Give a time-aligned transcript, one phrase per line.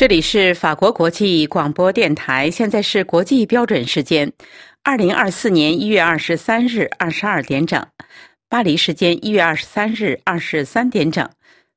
[0.00, 4.32] 这里是法国国际广播电台，现在是国际标准时间，
[4.82, 7.86] 二零二四年一月二十三日二十二点整，
[8.48, 11.28] 巴黎时间一月二十三日二十三点整，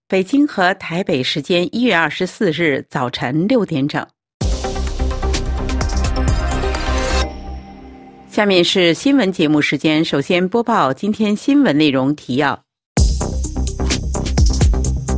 [0.08, 4.08] 北京和台北时间一月二十四日早晨六点整。
[8.30, 12.64] 下面是新闻节目时间，首先播报今天新闻内容提要。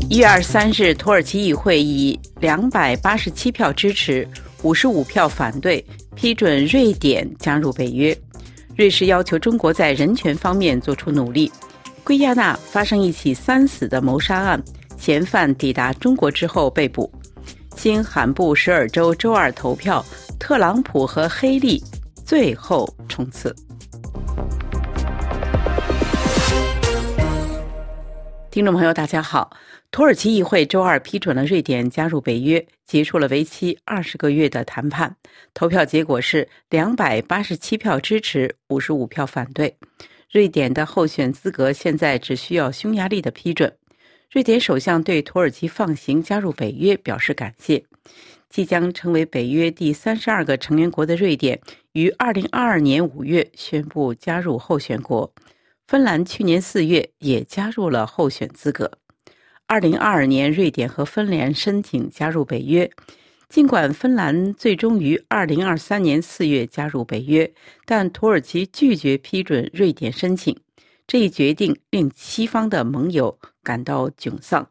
[0.08, 4.28] 一月二十三日，土耳其议会以两百八十七票支持、
[4.62, 5.84] 五十五票反对
[6.16, 8.16] 批准瑞典加入北约。
[8.76, 11.52] 瑞士要求中国在人权方面做出努力。
[12.04, 14.64] 圭亚那发生一起三死的谋杀案，
[14.96, 17.12] 嫌犯抵达中国之后被捕。
[17.76, 20.06] 新罕布什尔州周二投票，
[20.40, 21.84] 特朗普和黑利
[22.24, 23.54] 最后冲刺。
[28.52, 29.50] 听众朋友，大家好。
[29.96, 35.16] 土耳其议会周二批准了瑞典加入北约，结束了为期二十个月的谈判。
[35.54, 39.74] 投票结果是两百八十七票支持，五十五票反对。
[40.30, 43.74] 瑞典的候选资格现在只需要匈牙利的批准。
[44.30, 47.82] 瑞典首相对土耳其放行加入北约表示感谢。
[48.50, 51.58] 即将成为北约第三十二个成员国的瑞典，
[51.94, 55.34] 于二零二二年五月宣布加入候选国。
[55.88, 58.92] 芬兰去年四月也加入了候选资格。
[59.68, 62.90] 二零二二年，瑞典和芬兰申请加入北约。
[63.50, 67.52] 尽管芬兰最终于二零二三年四月加入北约，
[67.84, 70.56] 但土耳其拒绝批准瑞典申请。
[71.08, 74.68] 这一决定令西方的盟友感到沮丧。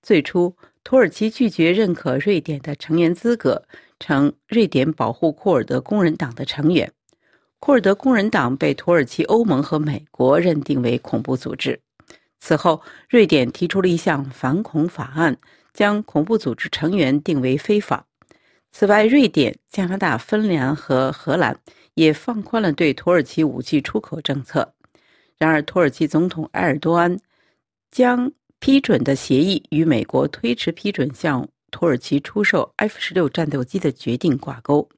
[0.00, 3.60] 最初，土耳其拒绝认可瑞典的成员资格，
[3.98, 6.92] 称瑞典保护库尔德工人党的成员。
[7.58, 11.80] 库尔德工人党被土耳其、欧盟和美国认定为恐怖组织。
[12.40, 15.36] 此后，瑞典提出了一项反恐法案，
[15.74, 18.06] 将恐怖组织成员定为非法。
[18.72, 21.56] 此外，瑞典、加拿大、芬兰和荷兰
[21.94, 24.72] 也放宽了对土耳其武器出口政策。
[25.36, 27.18] 然而，土耳其总统埃尔多安
[27.90, 34.88] 将批准的协议与美国推迟批准向土耳其出售 F 十六战斗机的决定挂钩。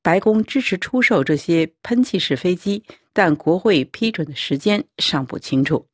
[0.00, 5.87] 白宫支持出售这些喷气式飞机，但国会批准的时间尚不清楚。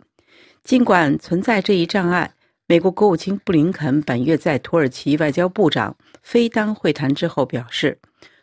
[0.65, 2.33] 尽管存在这一障碍，
[2.67, 7.99] 美国国务卿布林肯本月在土耳其外交部长菲丹会谈之后表示，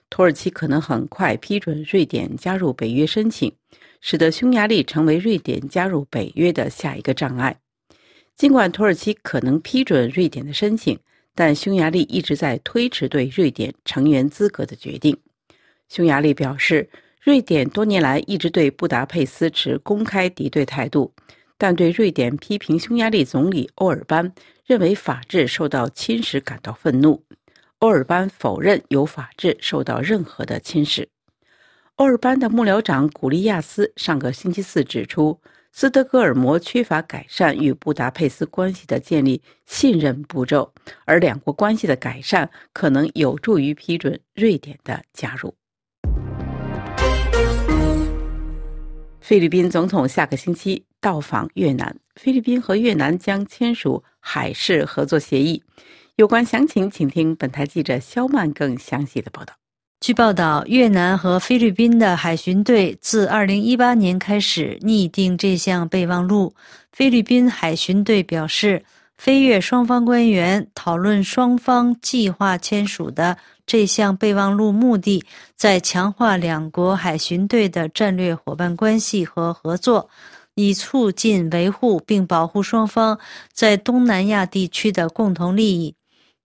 [0.07, 3.51] 土耳其可能很快批准瑞典加入北约申请，
[4.01, 7.57] 使得匈牙利成为瑞典加入北约的下一个障碍。
[8.35, 10.99] 尽管土耳其可能批准瑞典的申请，
[11.33, 15.17] 但匈牙利一直在推迟对瑞典成员资格的决定。
[15.89, 16.87] 匈牙利表示，
[17.19, 21.11] 瑞典多年来一直对布达佩斯持公开敌对态度。
[21.61, 24.33] 但对瑞典批评匈牙利总理欧尔班
[24.65, 27.23] 认为法治受到侵蚀感到愤怒。
[27.77, 31.05] 欧尔班否认有法治受到任何的侵蚀。
[31.97, 35.39] 欧尔班的幕僚长古利亚斯上个星期四指出，
[35.71, 40.73] 斯德哥尔摩缺乏改善与布达佩斯关系的建立信任步骤，
[41.05, 45.53] 而两国关系的改善可能有助于批准瑞典的加入。
[49.19, 55.61] 菲律宾总统下个星期到访越南，菲律宾和越南将签署海事合作协议。
[56.15, 59.53] 有关详情，请听本台记者肖曼更详细的报道。
[59.99, 66.53] 据报道，越南和菲律宾的海巡队自2018年开始拟定这项备忘录。
[66.91, 68.83] 菲律宾海巡队表示，
[69.17, 73.37] 菲越双方官员讨论双方计划签署的。
[73.67, 75.23] 这项备忘录目的
[75.55, 80.09] 在强化两国海巡队的战略伙伴关系和合作，
[80.55, 83.19] 以促进维护并保护双方
[83.51, 85.95] 在东南亚地区的共同利益。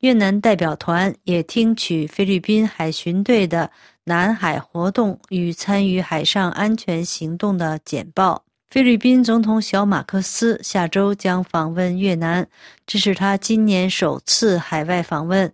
[0.00, 3.70] 越南代表团也听取菲律宾海巡队的
[4.04, 8.44] 南海活动与参与海上安全行动的简报。
[8.68, 12.46] 菲律宾总统小马克思下周将访问越南，
[12.86, 15.50] 这是他今年首次海外访问。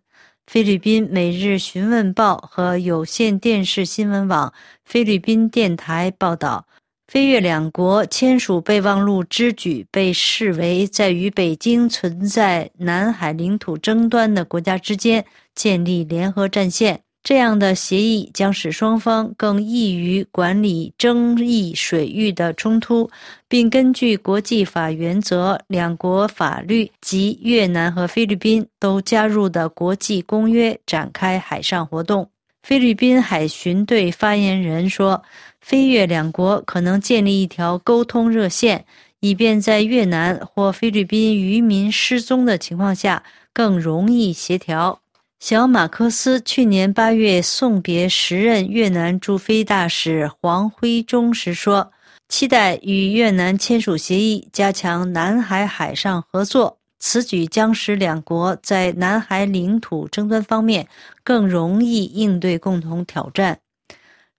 [0.46, 4.52] 菲律宾《每日询问报》和有线电视新闻网
[4.84, 6.66] 菲律宾电台报道，
[7.12, 15.22] 菲越两国签署备忘录之举被视为在与北京存在南海领土争端的国家之间
[15.54, 16.98] 建立联合战线。
[17.22, 23.10] 这样的协议将使双方更易于管理争议水域的冲突，
[23.46, 32.26] 并根据国际法原则、两国法律及越南和菲律宾都加入的国际公约展开海上活动。
[32.62, 35.20] 菲律宾海巡队发言人说
[35.62, 38.84] ：“菲越两国可能建立一条沟通热线，
[39.20, 43.22] 以便在越南或菲律宾渔民失踪的情况下
[43.54, 44.98] 更容易协调。”
[45.40, 51.90] 小马克思去年八月送别时任越南驻菲大使黄辉忠时说
[52.28, 56.78] ：“期待与越南签署协议，加强南海海上合作。
[57.00, 60.86] 此举将使两国在南海领土争端方面
[61.24, 63.58] 更容易应对共同挑战。”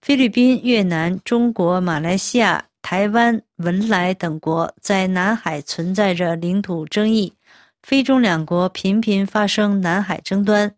[0.03, 7.31] 菲律宾、越南、中国、马来西亚、台湾、文莱等国在南海存在着领土争议。
[7.83, 10.69] 菲中两国频频发生南海争端。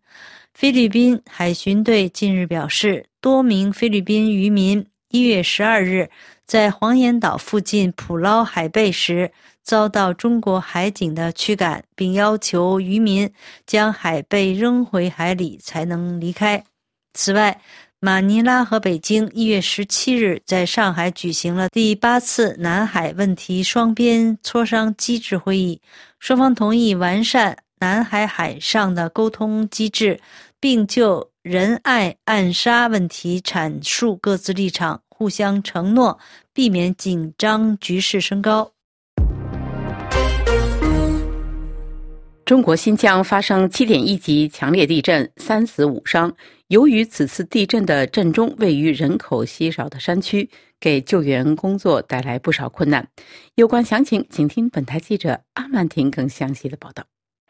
[0.54, 6.08] 菲律宾海巡队近日表示，多名菲律宾渔民一月十二日
[6.46, 9.32] 在黄岩岛附近捕捞海贝时，
[9.64, 13.28] 遭到中国海警的驱赶，并要求渔民
[13.66, 16.62] 将海贝扔回海里才能离开。
[17.18, 17.58] 此外，
[17.98, 25.80] 马尼拉和北京一月十七日在上海举行了第八次南海问题双边磋商机制会议，
[26.20, 30.20] 双方同意完善南海海上的沟通机制，
[30.60, 36.18] 并就仁爱暗杀问题阐述各自立场，互相承诺
[36.52, 38.75] 避免紧张局势升高。
[42.46, 46.32] 中国新疆发生七点一级强烈地震，三死五伤。
[46.68, 50.48] 由于此次地震的震中位于人口稀少的山区，
[50.78, 53.08] 给救援工作带来不少困难。
[53.56, 57.02] 有关详情，请听本台记者阿曼婷更详细的报道。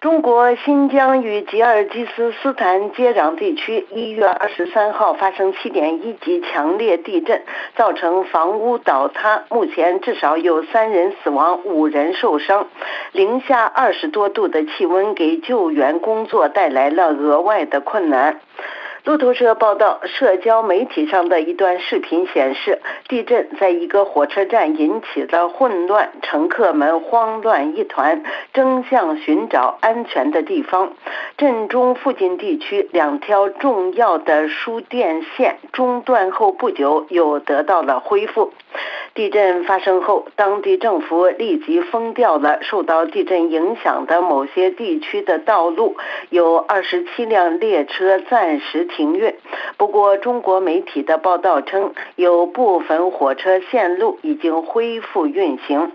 [0.07, 7.43] 中国新疆与吉尔吉斯斯坦接壤地区一月二十三号发生七点一级强烈地震，
[7.75, 12.69] 造成房屋倒塌，目前至少有三人死亡，五人受伤。
[13.11, 18.39] 零下二十多度的气温给救援工作带来了额外的困难。
[19.07, 30.93] 路透社报道，社交媒体上的一段视频显示，地震在一个火车站引起了混乱，乘客们慌乱一团，争相寻找安全的地方。
[31.37, 38.53] 震中附近地区两条重要的输电线中断后不久又得到了恢复。
[39.15, 45.97] 地震发生后，当地政府立即封掉了受到地震影响的某些地区的道路，
[46.29, 49.35] 有二十七辆列车暂时停运。
[49.77, 55.93] 不过，中国媒体的报道称，有部分火车线路已经恢复运行。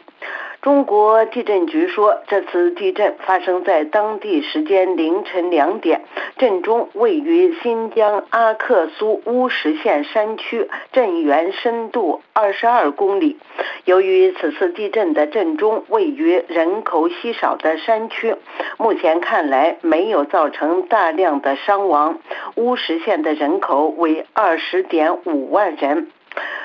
[0.61, 6.01] 中国地震局说，这次地震发生在当地时间凌晨两点，
[6.37, 13.39] 震中位于新疆阿克苏乌什县山区，震源深度二十二公里。
[13.85, 18.35] 由于此次地震的震中位于人口稀少的山区，
[18.77, 22.19] 目前看来没有造成大量的伤亡。
[22.55, 26.11] 乌什县的人口为二十点五万人。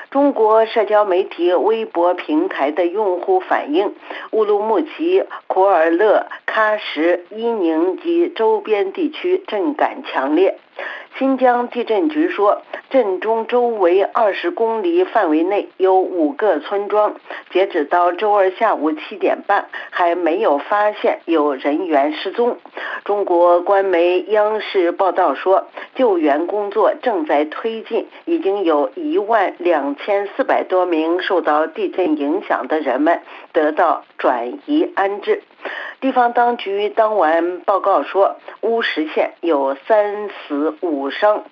[0.09, 3.93] 中国社交媒体微博平台的用户反映，
[4.31, 10.57] 乌鲁木齐、库尔勒、喀什、伊宁及周边地区震感强烈。
[11.17, 17.15] 新疆地震局说，震中周围二十公里范围内有五个村庄，
[17.49, 22.57] 截止到周二下午七点半，还没有发现有人员失踪。
[23.03, 33.21] 中国官媒央视报道说，救援工作正在推进，已经有一万两千四百多名受到地震影响的人们
[33.53, 35.41] 得到转移安置。
[35.99, 41.43] 地方当局当晚报告说，乌什县有三死五伤。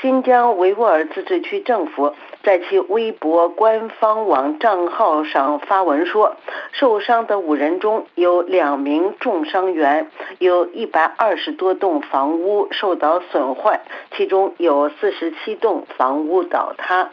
[0.00, 6.36] 新疆维吾尔自治区政府在其微博官方网账号上发文说，
[6.72, 10.08] 受伤的五人中有两名重伤员，
[10.40, 13.80] 有一百二十多栋房屋受到损坏，
[14.16, 17.10] 其中有四十七栋房屋倒塌。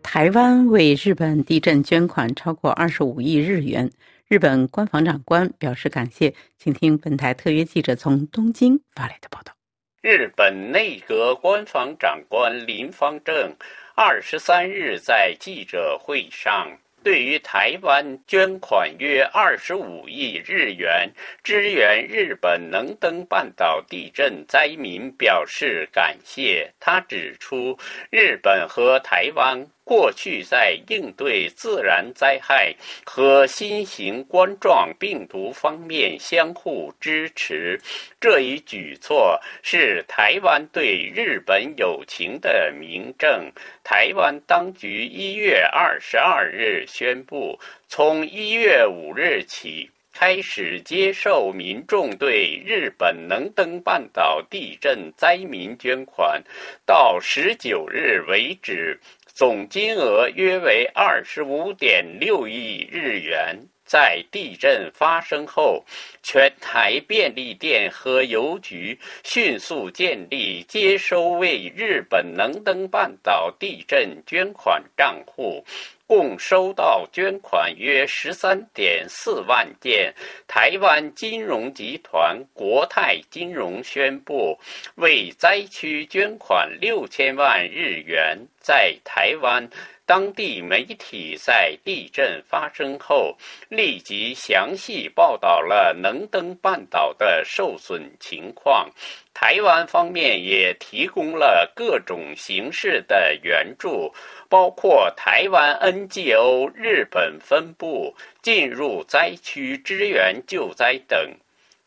[0.00, 3.90] 台湾为日本地震捐款超过二十五亿日元，
[4.28, 6.34] 日本官房长官表示感谢。
[6.58, 9.54] 请听本台特约记者从东京发来的报道。
[10.02, 13.56] 日本内阁官房长官林方正
[13.94, 16.78] 二十三日在记者会上。
[17.02, 21.10] 对于台湾捐款约二十五亿日元
[21.42, 26.74] 支援日本能登半岛地震灾民表示感谢。
[26.80, 27.78] 他指出，
[28.10, 29.66] 日本和台湾。
[29.88, 32.74] 过去在应对自然灾害
[33.06, 37.80] 和新型冠状病毒方面相互支持，
[38.20, 43.50] 这一举措是台湾对日本友情的明证。
[43.82, 56.42] 台湾当局一月二十二日宣布，从一月五日起开始接受民众对日本能登半岛地震灾民捐款，
[56.84, 59.00] 到十九日为止。
[59.38, 63.56] 总金额约为二十五点六亿日元。
[63.84, 65.84] 在地震发生后，
[66.24, 75.64] 全台便利店和邮局迅速建立接收为日本能登半岛地震捐款账户。
[76.08, 80.12] 共收到捐款约十三点四万件。
[80.48, 84.58] 台湾金融集团国泰金融宣布，
[84.94, 88.38] 为灾区捐款六千万日元。
[88.58, 89.68] 在台湾。
[90.08, 93.36] 当地媒体在地震发生后，
[93.68, 98.90] 立即详细报道了能登半岛的受损情况。
[99.40, 104.12] 台湾方面也提供了各种形式的援助，
[104.48, 111.36] 包括台湾 NGO 日本分部进入灾区支援救灾等。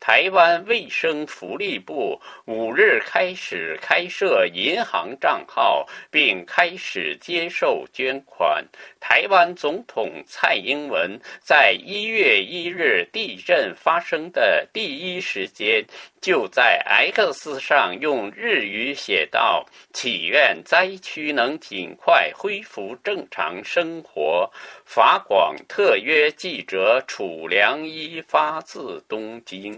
[0.00, 8.66] 台湾卫生福利部五日开始开设银行账号，并开始接受捐款。
[8.98, 15.84] 台湾总统蔡英文在一月一日地震发生的第一时间，
[16.22, 24.48] 就在 X 上用日语写道：“祈愿灾区能尽快恢复正常生活。”
[24.86, 29.76] 法广特约记者楚良一发自东京。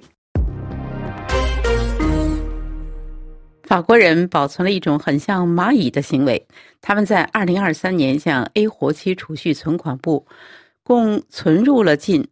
[3.62, 6.46] 法国人保存了一种很像蚂蚁的行为。
[6.82, 10.26] 他们在2023年向 A 活期储蓄存款部
[10.82, 12.28] 共存入了近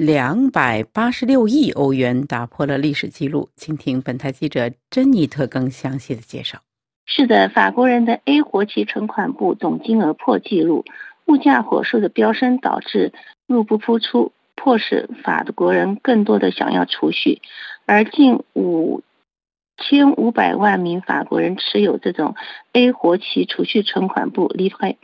[0.00, 3.50] 286亿欧元，打破了历史记录。
[3.56, 6.58] 请听本台记者珍妮特更详细的介绍。
[7.04, 10.84] 是的，法国人的 A 活期存款部总金额破纪录。
[11.26, 13.12] 物价火速的飙升导致
[13.46, 17.42] 入不敷出，迫使法国人更多的想要储蓄，
[17.86, 19.02] 而近五。
[19.82, 22.34] 千五百万名法国人持有这种
[22.74, 24.94] A 活期储蓄存款部 Livre。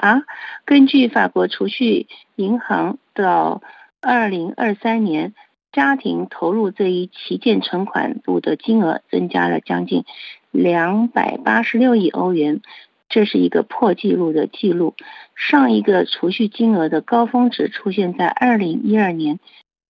[0.66, 3.62] 根据法国储蓄银行到
[4.08, 5.34] 二零二三年，
[5.72, 10.04] 家庭投入这一旗舰存款部的金额增加了将近
[10.52, 12.60] 两百八十六亿欧元，
[13.08, 14.94] 这是一个破纪录的记录。
[15.34, 19.40] 上一个储蓄金额的高峰值出现在二零一二年，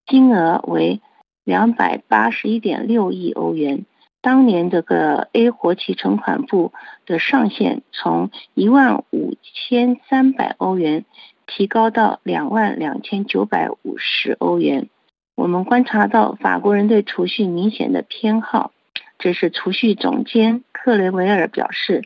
[0.07, 0.99] 金额为
[1.43, 3.85] 两百八十一点六亿欧元。
[4.23, 6.73] 当年这个 A 活期存款部
[7.05, 11.05] 的上限从一万五千三百欧元
[11.47, 14.89] 提高到两万两千九百五十欧元。
[15.35, 18.71] 我们观察到法国人对储蓄明显的偏好，
[19.17, 22.03] 这是储蓄总监克雷维尔表示，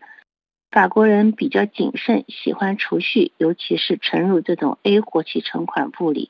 [0.70, 6.30] 法国人比较谨慎，喜欢储蓄，尤其是存入这种 A 活期存款部里，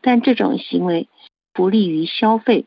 [0.00, 1.08] 但这种行为
[1.52, 2.64] 不利于消费。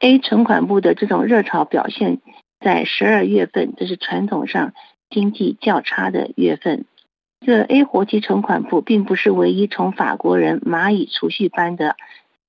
[0.00, 2.20] A 存款部的这种热潮表现
[2.60, 4.72] 在十二月份，这是传统上
[5.10, 6.86] 经济较差的月份。
[7.44, 11.96] 这 A 活期存款部并不是唯一从法国人蚂蚁储蓄般的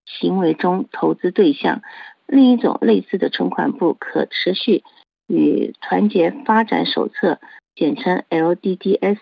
[0.05, 1.81] 行为中投资对象。
[2.25, 4.83] 另一种类似的存款部可持续
[5.27, 7.39] 与团结发展手册，
[7.75, 9.17] 简称 LDDS，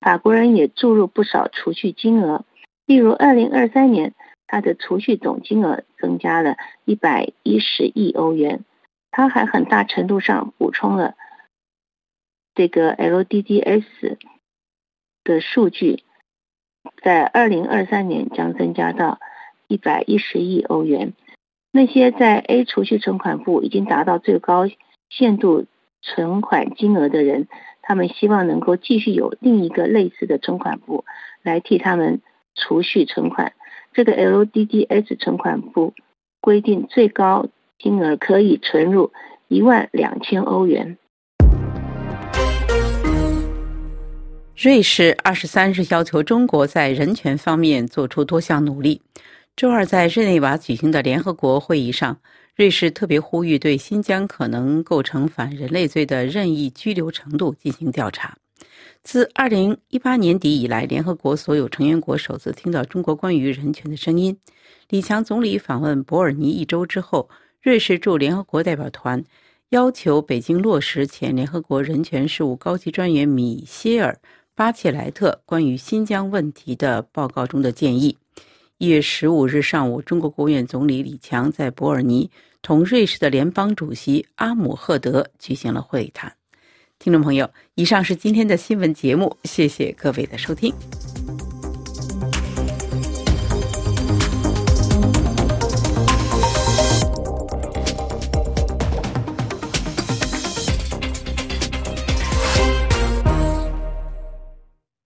[0.00, 2.44] 法国人也注入不少储蓄金额，
[2.86, 4.14] 例如二零二三年。
[4.54, 8.66] 它的储蓄总金额增加了一百一十亿欧元，
[9.10, 11.14] 它还很大程度上补充了
[12.54, 14.18] 这个 LDDS
[15.24, 16.02] 的数据，
[17.02, 19.18] 在二零二三年将增加到
[19.68, 21.12] 一百一十亿欧元。
[21.70, 24.64] 那些在 A 储蓄存款部已经达到最高
[25.08, 25.66] 限度
[26.02, 27.48] 存款金额的人，
[27.80, 31.04] 他们希望能够继续有另一个类似的存款部
[31.42, 32.20] 来替他们
[32.54, 33.54] 储蓄存款。
[33.92, 35.94] 这个 LDDS 存款部
[36.40, 37.46] 规定最高
[37.78, 39.12] 金额可以存入
[39.48, 40.98] 一万两千欧元。
[44.62, 49.02] 瑞士二十三日要求中国在人权方面做出多项努力。
[49.56, 52.16] 周二在日内瓦举行的联合国会议上，
[52.54, 58.38] 瑞士特别呼吁对新疆可能构成反人类罪的任意拘留程度进行调查。
[59.02, 64.38] 自2018年底以来，联合国所有成员国首次听到中国关于人权的声音。
[64.90, 67.28] 李强总理访问伯尔尼一周之后，
[67.60, 69.24] 瑞士驻联合国代表团
[69.70, 74.12] 要求北京落实前联合国人权事务高级专员米歇尔·
[74.54, 78.16] 巴切莱特关于新疆问题的报告中的建议。
[78.78, 82.30] 一月十五日上午，中国国务院总理李强在伯尔尼
[82.60, 86.32] 同瑞士的联邦主席阿姆赫德举行了会谈。
[86.98, 90.74] 听众朋友，以上是今天的新闻节目，谢谢各位的收听。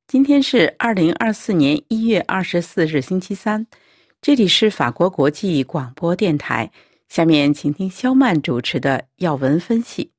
[0.09, 3.67] 今天是二零二四年一月二十四日，星期三。
[4.23, 6.71] 这里是法国国际广播电台。
[7.09, 10.13] 下面请听肖曼主持的要闻分析。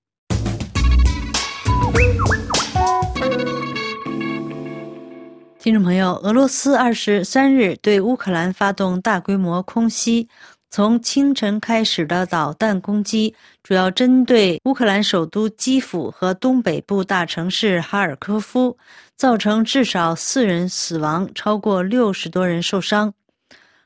[5.57, 10.27] 听众朋友，俄罗斯二十三日对乌克兰发动大规模空袭，
[10.69, 13.33] 从清晨开始的导弹攻击
[13.63, 18.77] 主要针对乌克兰首都基辅和东北部大城市哈尔科夫，
[19.15, 23.13] 造成至少四人死亡，超过六十多人受伤。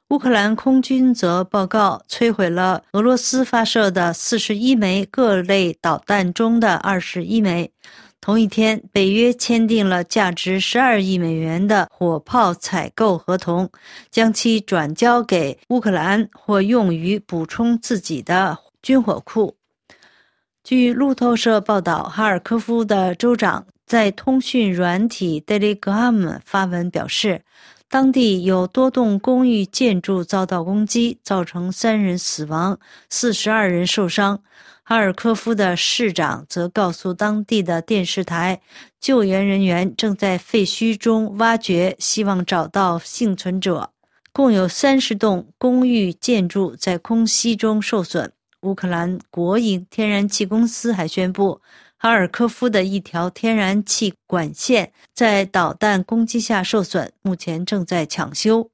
[0.09, 7.71] 乌克兰空军则报告摧毁了俄罗斯发射的四十一枚各类导弹中的二十一枚。
[8.21, 13.67] 同一天，北约签订了价值十二亿美元的火炮采购合同，
[14.11, 19.57] 将其转交给乌克兰或用于补充自己的军火库。
[20.63, 27.41] 据路透社报道，哈尔科夫的州长在通讯软体 Telegram 发文表示。
[27.89, 34.41] 当地有多栋公寓建筑遭到攻击，造成三人死亡、四十二人受伤。
[34.83, 38.59] 哈尔科夫的市长则告诉当地的电视台，
[38.99, 43.91] 救援人员正在废墟中挖掘，希望找到幸存者。
[44.33, 48.31] 共有三十栋公寓建筑在空袭中受损。
[48.61, 51.61] 乌克兰国营天然气公司还宣布。
[51.97, 58.69] 哈尔科夫的一条天然气管线在导弹攻击下受损，目前正在抢修。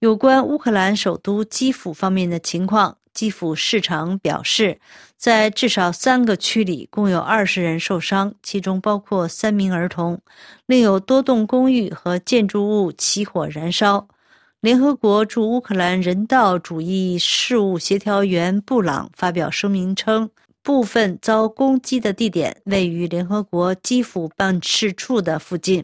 [0.00, 4.78] 有关乌克兰首都基辅方面的情况，基辅市长表示，
[5.16, 10.20] 在至少三个区里共有二十人受伤，其中包括三名儿童。
[10.66, 14.08] 另有多栋公寓和建筑物起火燃烧。
[14.60, 20.30] 联合国驻乌克兰人道主义事务协调员布朗发表声明称。
[20.64, 25.82] 部分遭攻击的地点位于联合国基辅办事处的附近。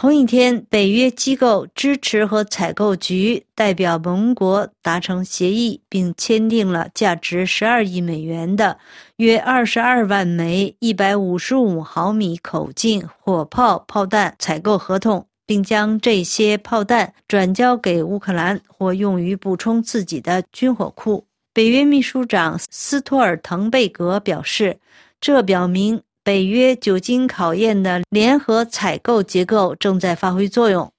[0.00, 8.78] 同一天，北约机构支持和采购局代表盟国达成协议，并签订了价值十二亿美元的
[9.16, 21.26] 约二十二万枚一百五十五毫米口径火炮炮弹采购合同，并将这些炮弹转交给乌克兰，或用于补充自己的军火库。
[21.52, 24.78] 北约秘书长斯托尔滕贝格表示，
[25.20, 30.90] 这表明北约久经考验的联合采购结构正在发挥作用。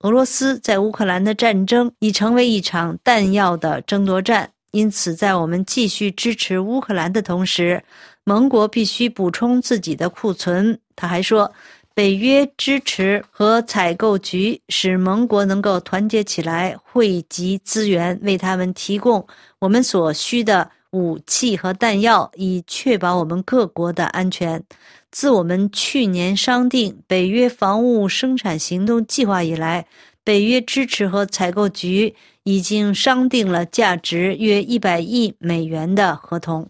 [0.00, 7.82] 俄罗斯在乌克兰的战争已成为一场弹药的争夺战，因此，在我们继续支持乌克兰的同时，
[8.24, 10.78] 盟国必须补充自己的库存。
[10.94, 11.52] 他还说。
[11.94, 19.26] 北约支持和采购局使盟国能够团结起来，汇集资源，为他们提供
[19.58, 24.62] 我们所需的武器和弹药，以确保我们各国的安全。
[25.10, 29.86] 自我们去年商定北约防务生产行动计划以来，
[30.24, 36.68] 北约支持和采购局已经商定了价值约一百亿美元的合同。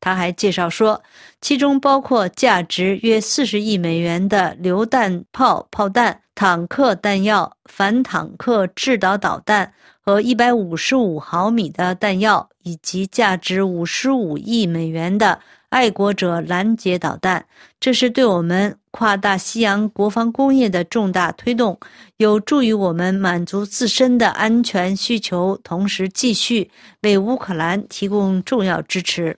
[0.00, 1.02] 他还介绍说，
[1.40, 17.44] 其中包括价值约四十亿美元的榴弹炮炮弹、坦克弹药、反坦克制导导弹和一百五十五毫米的弹药，以及价值五十五亿美元的爱国者拦截导弹。
[17.78, 21.78] 这是对我们跨大西洋国防工业的重大推动，
[22.16, 26.70] 有助于我们满足自身的安全需求，同时继续
[27.02, 29.36] 为乌克兰提供重要支持。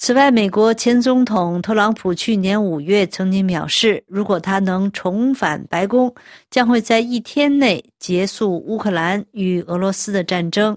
[0.00, 6.14] 此外，美国前总统特朗普去年五月曾经表示，如果他能重返白宫，
[6.52, 10.76] 将会在一天内结束乌克兰与俄罗斯的战争。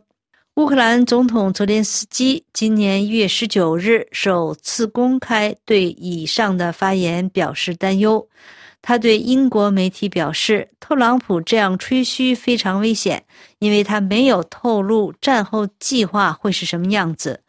[0.55, 8.27] 乌克兰总统泽连斯基今年一月十九日首次公开对以上的发言表示担忧。
[8.81, 13.23] 他对英国媒体表示，特朗普这样吹嘘非常危险，
[13.59, 17.41] 因为他没有透露战后计划会是什么样子。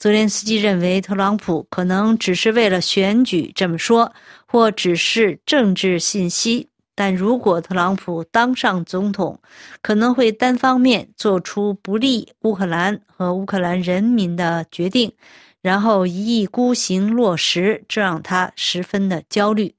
[0.00, 4.10] 泽连斯基认为，特朗普可能只是为了选举这么说，
[4.46, 6.70] 或只是政治信息。
[6.94, 9.38] 但如果特朗普当上总统，
[9.82, 15.12] 可能会单方面做出不利乌克兰和乌克兰人民的决定，
[15.60, 19.74] 然后一意孤行落实，这让他十分的焦虑。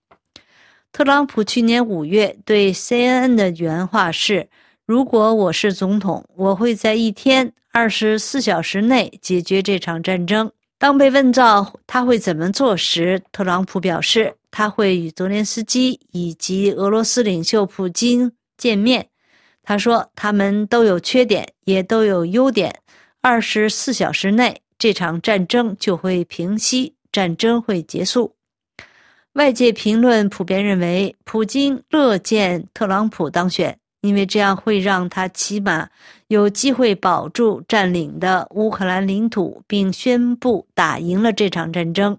[0.91, 4.49] 特朗普去年五月对 CNN 的原话是
[4.91, 10.51] ：“如果我是总统，我会在一天。”二十四小时内解决这场战争。
[10.77, 19.07] 当被问到他会怎么做时，特朗普表示他会与泽连斯基以及俄罗斯领袖普京见面。
[19.63, 22.75] 他说他们都有缺点，也都有优点。
[23.21, 28.35] 二十四小时内这场战争就会平息，战争会结束。
[29.35, 33.77] 外界评论普遍认为，普京乐见特朗普当选。
[34.01, 35.87] 因为这样会让他起码
[36.27, 42.17] 有机会保住占领的乌克兰领土，并宣布打赢了这场战争。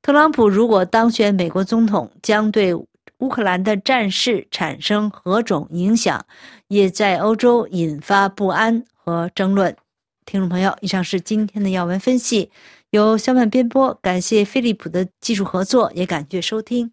[0.00, 6.24] 特朗普如果当选美国总统，将对乌克兰的战事产生何种影响，
[6.68, 9.76] 也在欧洲引发不安和争论。
[10.24, 12.50] 听众朋友，以上是今天的要闻分析，
[12.90, 16.92] 由小曼编播，感谢飞利浦的技术合作，也感谢收听。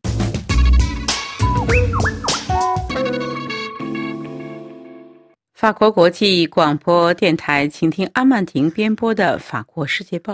[5.66, 10.34] 法国国际广播电台，请听阿曼婷编播的《法国世界报》。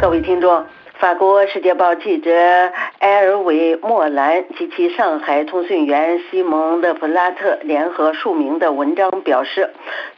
[0.00, 0.64] 各位听众。
[1.00, 2.30] 法国《世界报》记者
[3.02, 9.70] 埃尔维·莫兰及其上海通讯员西蒙·勒普拉特联合署名的文章表示，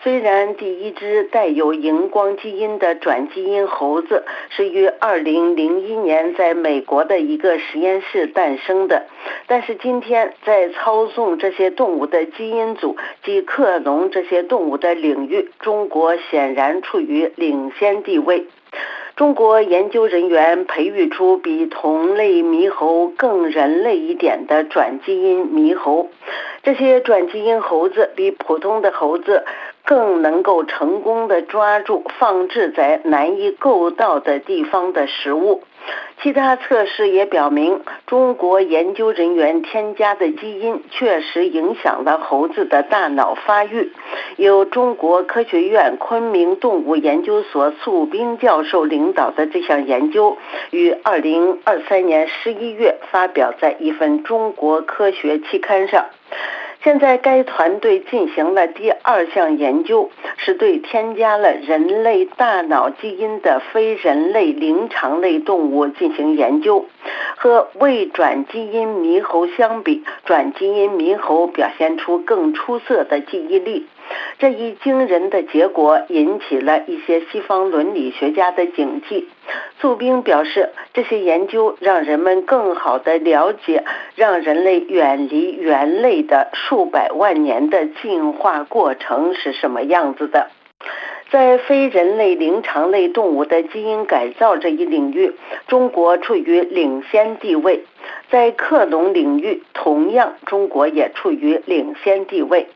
[0.03, 9.07] 虽然第一只带有荧光基因的转基因猴子是于2001年在美国的一个实验室诞生的，
[9.47, 18.47] 但是今天在操纵这些动物的基因组及克隆这些动物的领域，中国显然处于领先地位。
[19.17, 26.11] 中国研究人员培育出比同类猕猴更人类一点的转基因猕猴，
[26.65, 29.45] 这些转基因猴子比普通的猴子
[29.85, 35.63] 更能够成功的抓住放置在难以够到的地方的食物。
[36.23, 43.93] 其他测试也表明，中国研究人员添加的基因确实影响了猴子的大脑发育。
[44.37, 50.39] 由中国科学院昆明动物研究所素兵教授领导的这项研究，
[50.71, 56.07] 于二零二三年十一月发表在一份中国科学期刊上。
[56.85, 66.85] 现在，该团队进行了第二项研究，是对添加了人类大脑基因的非人类灵长类动物进行研究。
[67.37, 73.87] 和未转基因猕猴相比，转基因猕猴表现出更出色的记忆力。
[74.39, 79.25] 这一惊人的结果引起了一些西方伦理学家的警惕。
[79.81, 90.49] 素兵表示，这些研究让人们更好地了解让人类远离猿类的数百万年的进化过程是什么样子的。
[91.31, 95.33] 在非人类灵长类动物的基因改造这一领域，
[95.67, 97.85] 中国处于领先地位。
[98.31, 102.69] 在克隆领域，同样，中国也处于领先地位。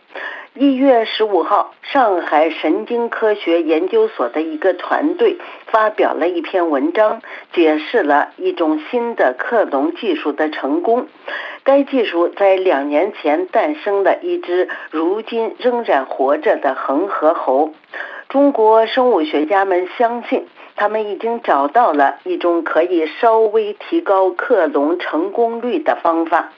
[0.60, 11.06] 一月十五号，上海神经科学研究所的一个团队发表了一篇文章，解释了一种新的克隆技术的成功。
[11.62, 17.72] 该技术在两年前诞生了一只如今仍然活着的恒河猴。
[18.28, 26.50] 中国生物学家们相信，他们已经找到了一种可以稍微提高克隆成功率的方法。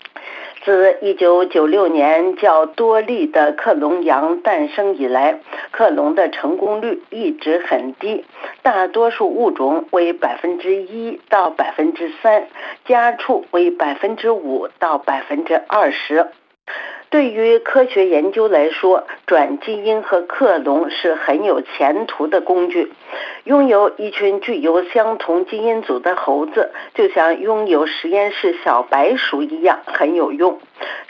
[0.63, 8.25] 自1996年较多例的克隆羊诞生以来，克隆的成功率一直很低，
[8.63, 12.47] 大多数物种为百分之一到百分之三，
[12.85, 16.27] 家畜为百分之五到百分之二十。
[17.11, 22.93] 对于科学研究来说，转基因和克隆是很有前途的工具。
[23.43, 30.61] 拥有一群具有相同基因组的猴子，就像拥有实验室小白鼠一样很有用。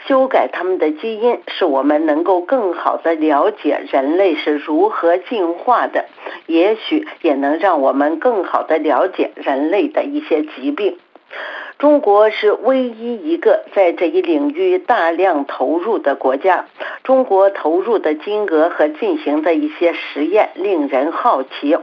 [0.07, 6.05] 修改它们的基因，使我们能够更好地了解人类是如何进化的，
[6.47, 10.97] 也许也能让我们更好地了解人类的一些疾病。
[11.77, 16.65] 中国是唯一一个在这一领域大量投入的国家。
[17.03, 21.75] 中国投入的金额和进行的一些实验令人好奇。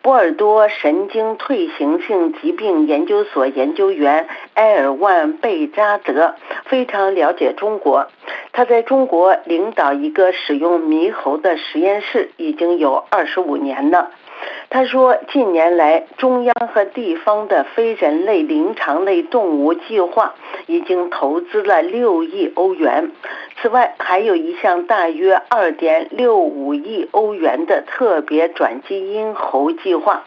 [0.00, 8.06] 波尔多神经退行性疾病研究所研究员埃尔万贝扎德非常了解中国。
[8.52, 14.10] 他在中国领导一个使用猕猴的实验室已经有二十五年了。
[14.74, 20.34] 他说，近年来，中央和地方的非人类灵长类动物计划
[20.66, 23.12] 已经投资了六亿欧元。
[23.62, 30.24] 此外，还有一项大约二点六五亿欧元的特别转基因猴计划。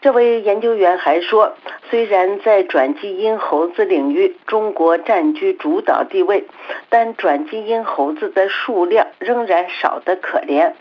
[0.00, 1.54] 这位研究员还说，
[1.90, 6.44] 虽然在转基因猴子领域中国占据主导地位，
[6.88, 10.72] 但转基因猴子的数量仍然少得可怜。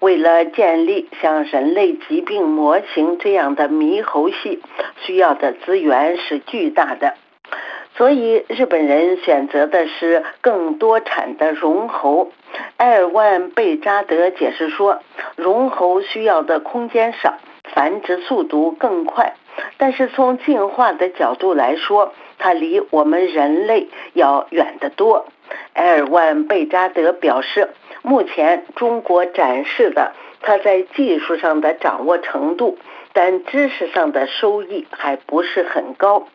[0.00, 4.60] 为了建立像人类疾病模型这样的猕猴系，
[5.02, 7.14] 需要的资源是巨大的。
[7.96, 12.32] 所以，日本人选择的是更多产的绒猴。
[12.76, 14.98] 埃尔万贝扎德解释说，
[15.36, 17.34] 绒猴需要的空间少。
[17.76, 19.34] 繁殖速度更快，
[19.76, 25.26] 但是从进化的角度来说，它离我们人类要远得多。
[25.74, 27.68] 埃尔万·贝扎德表示，
[28.00, 32.78] 目前中国展示的它在技术上的掌握程度，
[33.12, 36.28] 但知识上的收益还不是很高。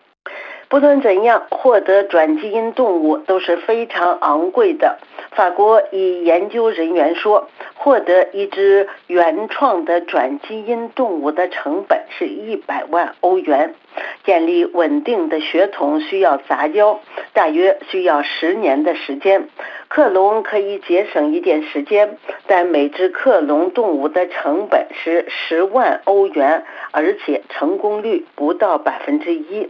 [0.71, 4.99] 不论怎样，获得转基因动物都是非常昂贵的。
[5.31, 13.75] 法国一研究人员说，获得一只原创的转基因动物的成本是一百万欧元。
[14.23, 17.01] 建立稳定的血统需要杂交，
[17.33, 19.49] 大约需要十年的时间。
[19.89, 29.67] 克隆可以节省一点时间，但每只克隆动物的成本是十万欧元，而且成功率不到百分之一。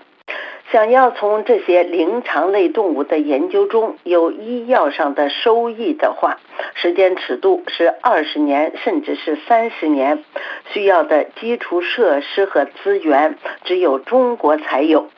[0.72, 6.38] 想要从这些灵长类动物的研究中有医药上的收益的话，
[6.76, 10.24] 时间尺度是二十年，甚至是三十年。
[10.72, 15.10] 需要的基础设施和资源只有中国才有。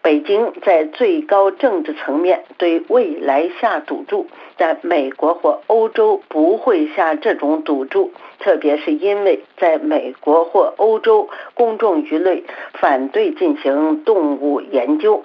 [0.00, 8.12] 北京在最高政治层面对未来下赌注，但美国或欧洲不会下这种赌注。
[8.42, 12.42] 特别是因为在美国或欧洲，公众舆论
[12.80, 15.24] 反对进行动物研究。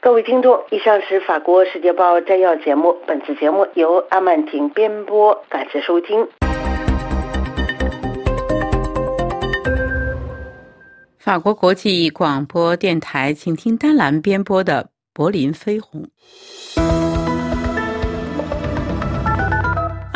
[0.00, 6.26] 各位听众，以上是法国《世界报》摘要节目，本次节目由阿曼婷编播，感谢收听。
[11.18, 16.08] 法国国际广播电台，请听丹兰编播的《柏林飞鸿》。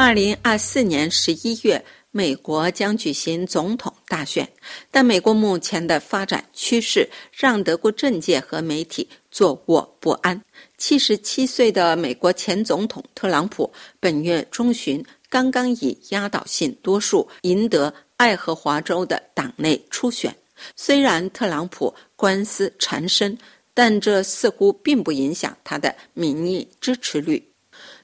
[0.02, 4.50] 二零二四年十一月，美国将举行总统大选，
[4.90, 10.42] 但美国目前的发展趋势让德国政界和媒体坐卧不安。
[10.78, 20.34] 七十七岁的美国前总统特朗普本月中旬刚刚以压倒性多数赢得爱荷华州的党内初选。
[20.74, 23.36] 虽然特朗普官司缠身，
[23.74, 27.49] 但这似乎并不影响他的民意支持率。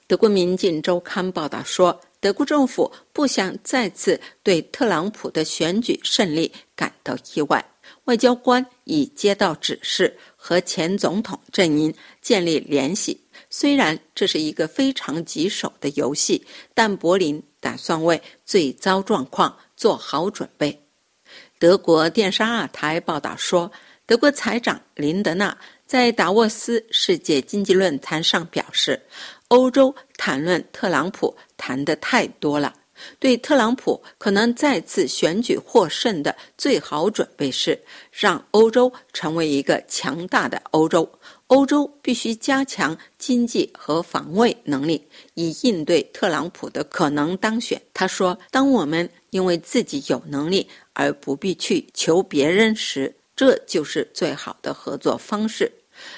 [0.07, 7.63] 德国《民进周刊》报道说，德国政府不想再次对特朗普的选举胜利感到意外。
[8.05, 13.21] 外交官已接到指示，和前总统阵营建立联系。
[13.49, 16.41] 虽然这是一个非常棘手的游戏，
[16.73, 20.81] 但柏林打算为最糟状况做好准备。
[21.59, 23.69] 德国电视二台报道说，
[24.05, 29.01] 德国财长林德纳在达沃斯世界经济论坛上表示。
[29.49, 32.73] 欧洲谈论特朗普谈的太多了。
[33.19, 37.79] 对特朗普可能再次选举获胜的最好准备是
[38.11, 41.07] 让欧洲成为一个强大的欧洲。
[41.45, 47.79] 欧洲必须加强经济和防卫能力，以应对特朗普的可能当选。
[47.93, 55.71] 他说：“当我们因为自己有能力而不必去求别人时，这就是最好的合作方式。”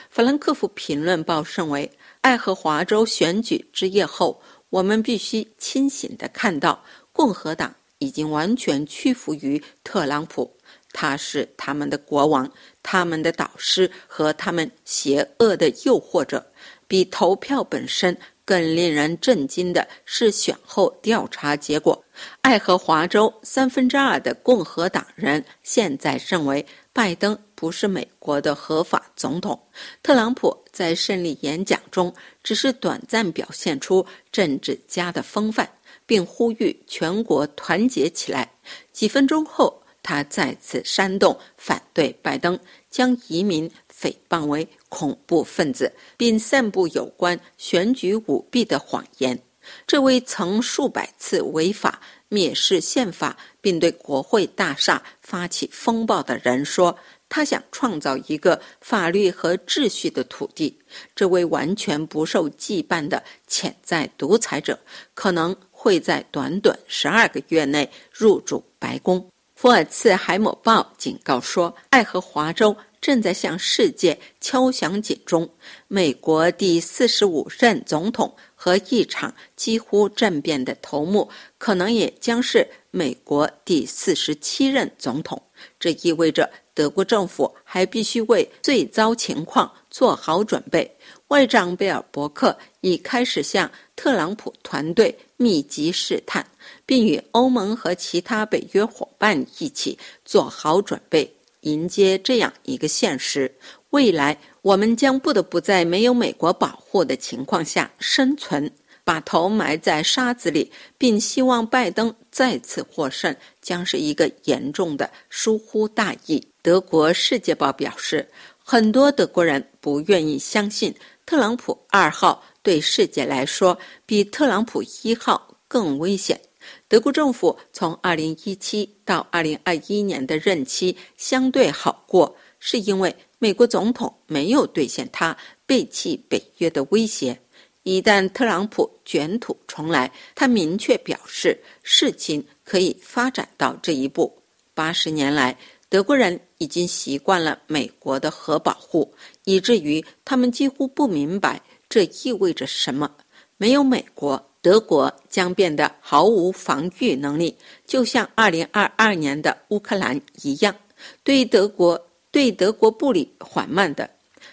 [0.10, 1.92] 法兰克福评论报认为。
[2.22, 10.58] 爱荷华州选举之夜后，我们必须清醒地看到，共和党已经完全屈服于特朗普。
[10.92, 12.52] 他是他们的国王，
[12.84, 16.46] 他们的导师和他们邪恶的诱惑者。
[16.88, 22.04] 比投票本身更令人震惊的是选后调查结果：
[22.42, 26.66] 爱荷华州三分之二的共和党人现在认为。
[26.92, 29.62] 拜登不是美国的合法总统。
[30.02, 35.70] 特朗普在胜利演讲中只是短暂表现出政治家的风范，
[36.06, 38.50] 并呼吁全国团结起来。
[38.94, 42.58] 几分钟后，他再次煽动反对拜登，
[42.90, 49.38] 将移民诽谤为恐怖分子，并散布有关选举舞弊的谎言。
[49.86, 52.00] 这位曾数百次违法。
[52.30, 56.96] 蔑视宪法并对国会大厦发起风暴的人说
[57.30, 60.78] ：“他想创造一个法律和秩序的土地。”
[61.16, 64.78] 这位完全不受羁绊的潜在独裁者
[65.14, 69.26] 可能会在短短十二个月内入主白宫。
[69.56, 75.50] 福尔茨海姆报警告说，爱荷华州正在向世界敲响警钟。
[75.88, 78.36] 美国第四十五任总统。
[78.62, 85.42] 和一场几乎政变的头目，可能也将是美国第四十七任总统。
[85.80, 90.90] 这意味着德国政府还必须为最糟情况做好准备。
[91.28, 96.48] 外长贝尔伯克已开始向特朗普团队密集试探，
[96.86, 101.30] 并与欧盟和其他北约伙伴一起做好准备，
[101.64, 103.54] 迎接这样一个现实：
[103.90, 104.38] 未来。
[104.62, 108.72] 我们将不得不在没有美国保护的情况下生存，
[109.10, 116.40] 把头埋在沙子里，并希望拜登再次获胜，将是一个严重的疏忽大意。
[116.62, 118.30] 德国《世界报》表示，
[118.64, 120.94] 很多德国人不愿意相信
[121.26, 126.40] 特朗普二号对世界来说比特朗普一号更危险。
[126.88, 137.36] 德国政府从2017到2021年的任期相对好过，是因为美国总统没有兑现他背弃北约的威胁。
[137.84, 144.42] 一旦特朗普卷土重来，他明确表示事情可以发展到这一步。
[144.74, 149.14] 八十年来，德国人已经习惯了美国的核保护，
[149.46, 153.10] 以至于他们几乎不明白这意味着什么。
[153.58, 154.46] 没有美国。
[154.62, 157.56] 德国将变得毫无防御能力，
[157.88, 160.76] 就像2022年的乌克兰一样。
[161.24, 161.98] 对德国，
[162.30, 164.10] 对德国步履缓慢的，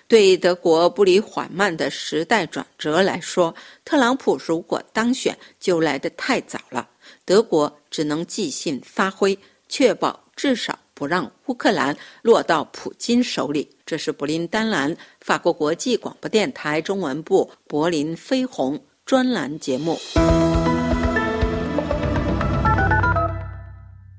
[0.08, 6.88] 对德国步履缓慢的时代转折来说，特朗普如果当选，就来得太早了。
[7.24, 9.38] 德国只能即兴发挥，
[9.68, 13.68] 确保至少不让乌克兰落到普京手里。
[13.84, 18.80] 这是布林丹兰，法国国际广播电台中文部柏林飞鸿。
[19.04, 19.96] 专栏节目，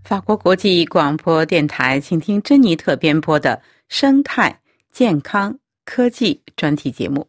[0.05, 4.61] 法国国际广播电台，请听珍妮特编播的生态
[4.93, 7.25] 健康科技专题节目。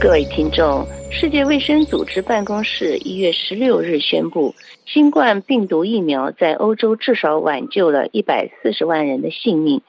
[0.00, 0.84] 各位听众。
[1.12, 4.52] 世界卫生组织办公室一月十六日宣布，
[4.84, 9.82] 新冠病毒疫苗在欧洲至少挽救了一百四十万人的性命。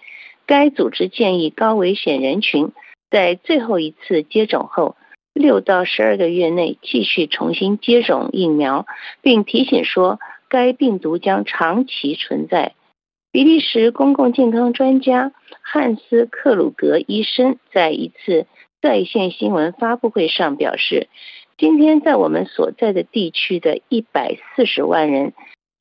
[0.45, 2.71] 该组织建议高危险人群
[3.09, 4.95] 在最后一次接种后
[5.33, 8.85] 六到十二个月内继续重新接种疫苗，
[9.21, 12.73] 并提醒说该病毒将长期存在。
[13.31, 18.45] 比利时公共健康专家汉斯·克鲁格医生在一次。
[18.79, 21.07] 在线新闻发布会上表示，
[21.57, 25.33] 今天在我们所在的地区的一百四十万人，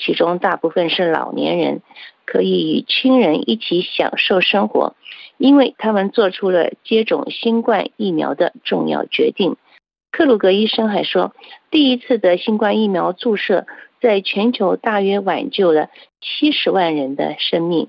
[0.05, 1.81] 其中大部分是老年人，
[2.27, 4.97] 可以与亲人一起享受生活，
[5.39, 9.57] 因为他们做出了接种新冠疫苗的重要决定。
[10.11, 11.33] 克鲁格医生还说，
[11.71, 13.67] 第一次的新冠疫苗注射
[14.01, 15.89] 在全球大约挽救了
[16.21, 17.89] 七十万人的生命。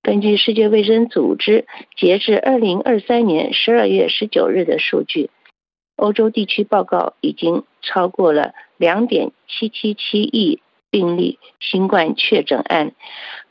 [0.00, 1.66] 根据世界卫生组织
[1.96, 5.28] 截至二零二三年十二月十九日的数据，
[5.96, 12.92] 欧洲地区报告已经超过了两点七七七亿病例新冠确诊案。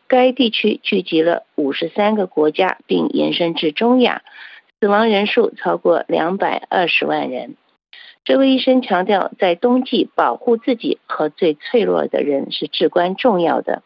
[0.08, 4.22] 该地区聚集了五十三个国家，并延伸至中亚，
[4.80, 7.58] 死亡人数超过两百二十万人。
[8.24, 13.84] 这位医生强调，在冬季保护自己和最脆弱的人是至关重要的。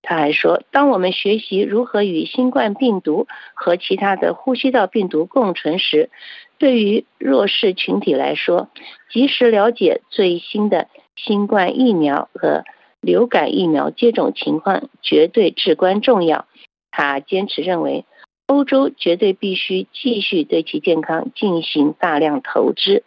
[0.00, 6.08] 他还说，当我们学习如何与新冠病毒和其他的呼吸道病毒共存时，
[6.56, 8.68] 对于弱势群体来说，
[9.10, 10.88] 及时了解最新的
[11.24, 12.64] 新冠疫苗和
[13.00, 16.46] 流感疫苗接种情况绝对至关重要。
[16.90, 18.04] 他坚持认为，
[18.46, 23.02] 欧洲绝对必须继续对其健康进行大量投资。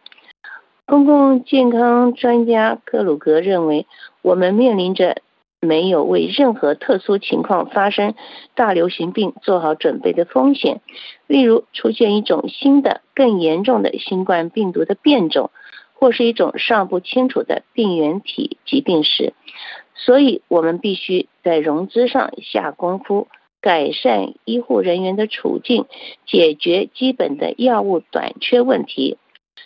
[0.85, 3.87] 公共健康专家克鲁格认为，
[4.21, 5.17] 我们面临着。
[5.63, 8.15] 没有为任何特殊情况发生
[8.55, 10.81] 大流行病做好准备的风险，
[11.27, 15.51] 例如出现一种新的、更严重的新冠病毒的变种，
[16.01, 19.33] 或是一种尚不清楚的病原体疾病时，
[19.93, 23.27] 所以我们必须在融资上下功夫，
[23.61, 25.85] 改善医护人员的处境，
[26.25, 29.19] 解决基本的药物短缺问题。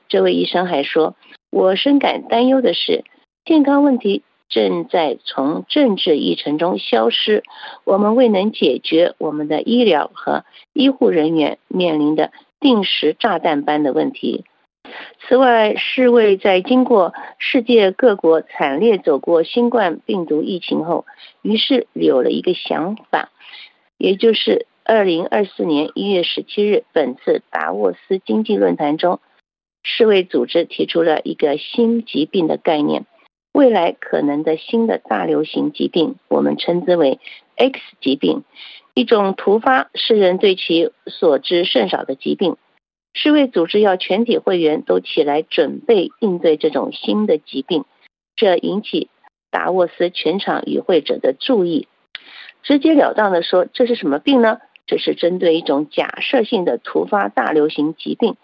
[0.10, 1.16] 这位医生还说
[1.50, 3.06] ：“我深感担忧的是，
[3.46, 7.44] 健康问题。”正在从政治议程中消失。
[7.84, 14.46] 我们未能解决我们的医疗和医护人员面临的定时炸弹般的问题。
[15.28, 21.06] 此外，世卫在经过世界各国惨烈走过新冠病毒疫情后，
[21.42, 23.30] 于是有了一个想法，
[23.98, 29.20] 也就是二零二四年一月十七日本次达沃斯经济论坛中，
[29.84, 33.06] 世卫组织提出了一个新疾病的概念。
[33.52, 37.20] 未来可能的新的大流行疾病，我们称之为
[37.56, 38.44] X 疾病，
[38.94, 42.58] 一种突发、世人对其所知甚少的疾病。
[43.16, 47.86] 世卫组织要全体会员都起来准备应对这种新的疾病，
[48.36, 49.10] 这引起
[49.50, 51.88] 达沃斯全场与会者的注意。
[52.62, 54.60] 直截了当地说，这是什么病呢？
[54.86, 58.36] 这是针对一种假设性的突发大流行疾病，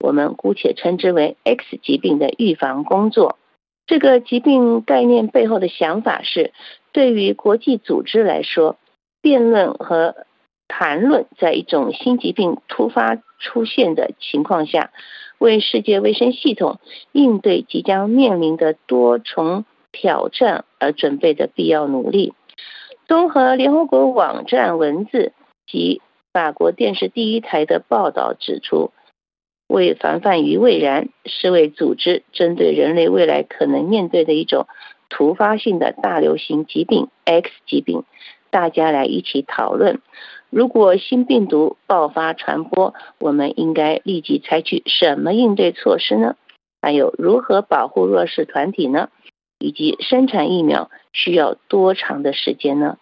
[0.00, 3.38] 我们姑且称之为 X 疾病的预防工作。
[3.86, 6.52] 这个疾病概念背后的想法是，
[6.92, 8.76] 对于国际组织来说，
[9.22, 10.16] 辩论和
[10.68, 14.90] 谈论在一种新疾病突发出现的情况下，
[15.38, 16.78] 为世界卫生系统
[17.12, 22.34] 应对即将面临的多重挑战而准备的必要努力。
[23.06, 25.32] 综合联合国网站文字
[25.66, 26.02] 及
[26.32, 28.90] 法国电视第一台的报道指出，
[29.68, 34.66] 为防范于未然，世卫组织针对人类未来可能面对的一种
[35.08, 38.04] 突发性的大流行疾病 X 疾病，
[38.50, 40.00] 大家来一起讨论。
[40.50, 46.36] 如果新病毒爆发传播，我们应该立即采取什么应对措施呢？
[46.80, 49.08] 还有如何保护弱势团体呢？
[49.58, 52.98] 以及生产疫苗需要多长的时间呢？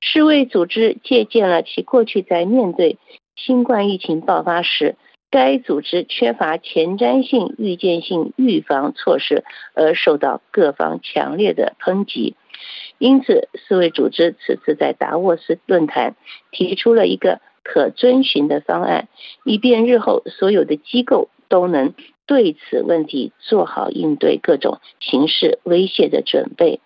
[0.00, 2.98] 世卫组织借鉴了其过去在面对
[3.36, 4.96] 新冠疫情爆发时，
[5.30, 12.36] 该组织缺乏前瞻性、预见性预防措施而受到各方强烈的抨击。
[13.04, 16.16] 因此，世卫组织此次在达沃斯论坛
[16.50, 19.08] 提出了一个可遵循的方案，
[19.44, 21.92] 以便日后所有的机构都能
[22.24, 26.80] 对此问题做好应对各种形式威胁的准备。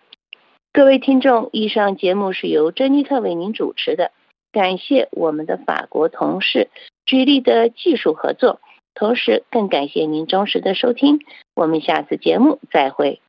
[0.72, 4.10] 各位听众，以上节目是由珍妮特为您主持的，
[4.50, 6.68] 感谢我们的法国同事
[7.06, 8.60] 举例的技术合作，
[8.92, 11.20] 同时更感谢您忠实的收听。
[11.54, 13.20] 我们下次节目再会。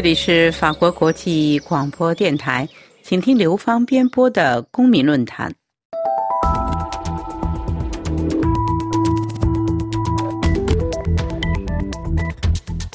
[0.00, 2.66] 这里是法国国际广播电台，
[3.02, 5.52] 请听刘芳编播的公民论坛。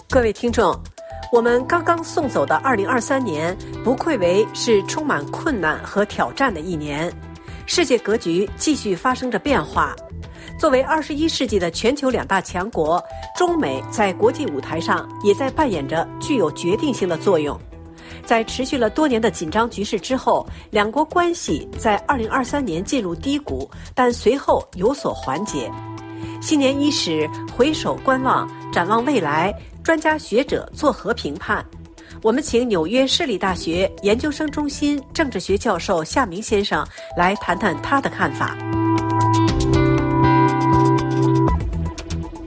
[0.09, 0.75] 各位听众，
[1.31, 7.13] 我们刚刚送走的二零二三年，不愧为是充满困难和挑战的一年。
[7.67, 9.95] 世界格局继续发生着变化。
[10.57, 13.03] 作为二十一世纪的全球两大强国，
[13.35, 17.59] 中美在国际舞台上也在扮演着具有决定性的作用。
[18.25, 25.69] 在持续了多年的紧张局势之后，两国关系在二零二三年进入低谷，但随后有所缓解。
[26.41, 29.53] 新年伊始，回首观望，展望未来，
[29.83, 31.63] 专家学者作何评判？
[32.23, 38.57] 我们请纽约市立大学研究生中心政治学教授夏明先生来谈谈他的看法。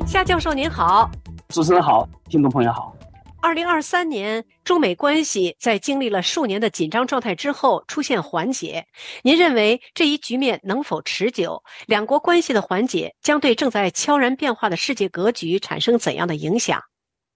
[0.09, 1.11] 夏教授您好，
[1.51, 2.97] 主持人好，听众朋友好。
[3.43, 8.87] 二零二三年，中美关系在经历了数年的紧张状态之后出现缓解。
[9.23, 11.63] 您认为这一局面能否持久？
[11.87, 16.81] 两国关系的缓解将对正在悄然变化的世界格局产生怎样的影响？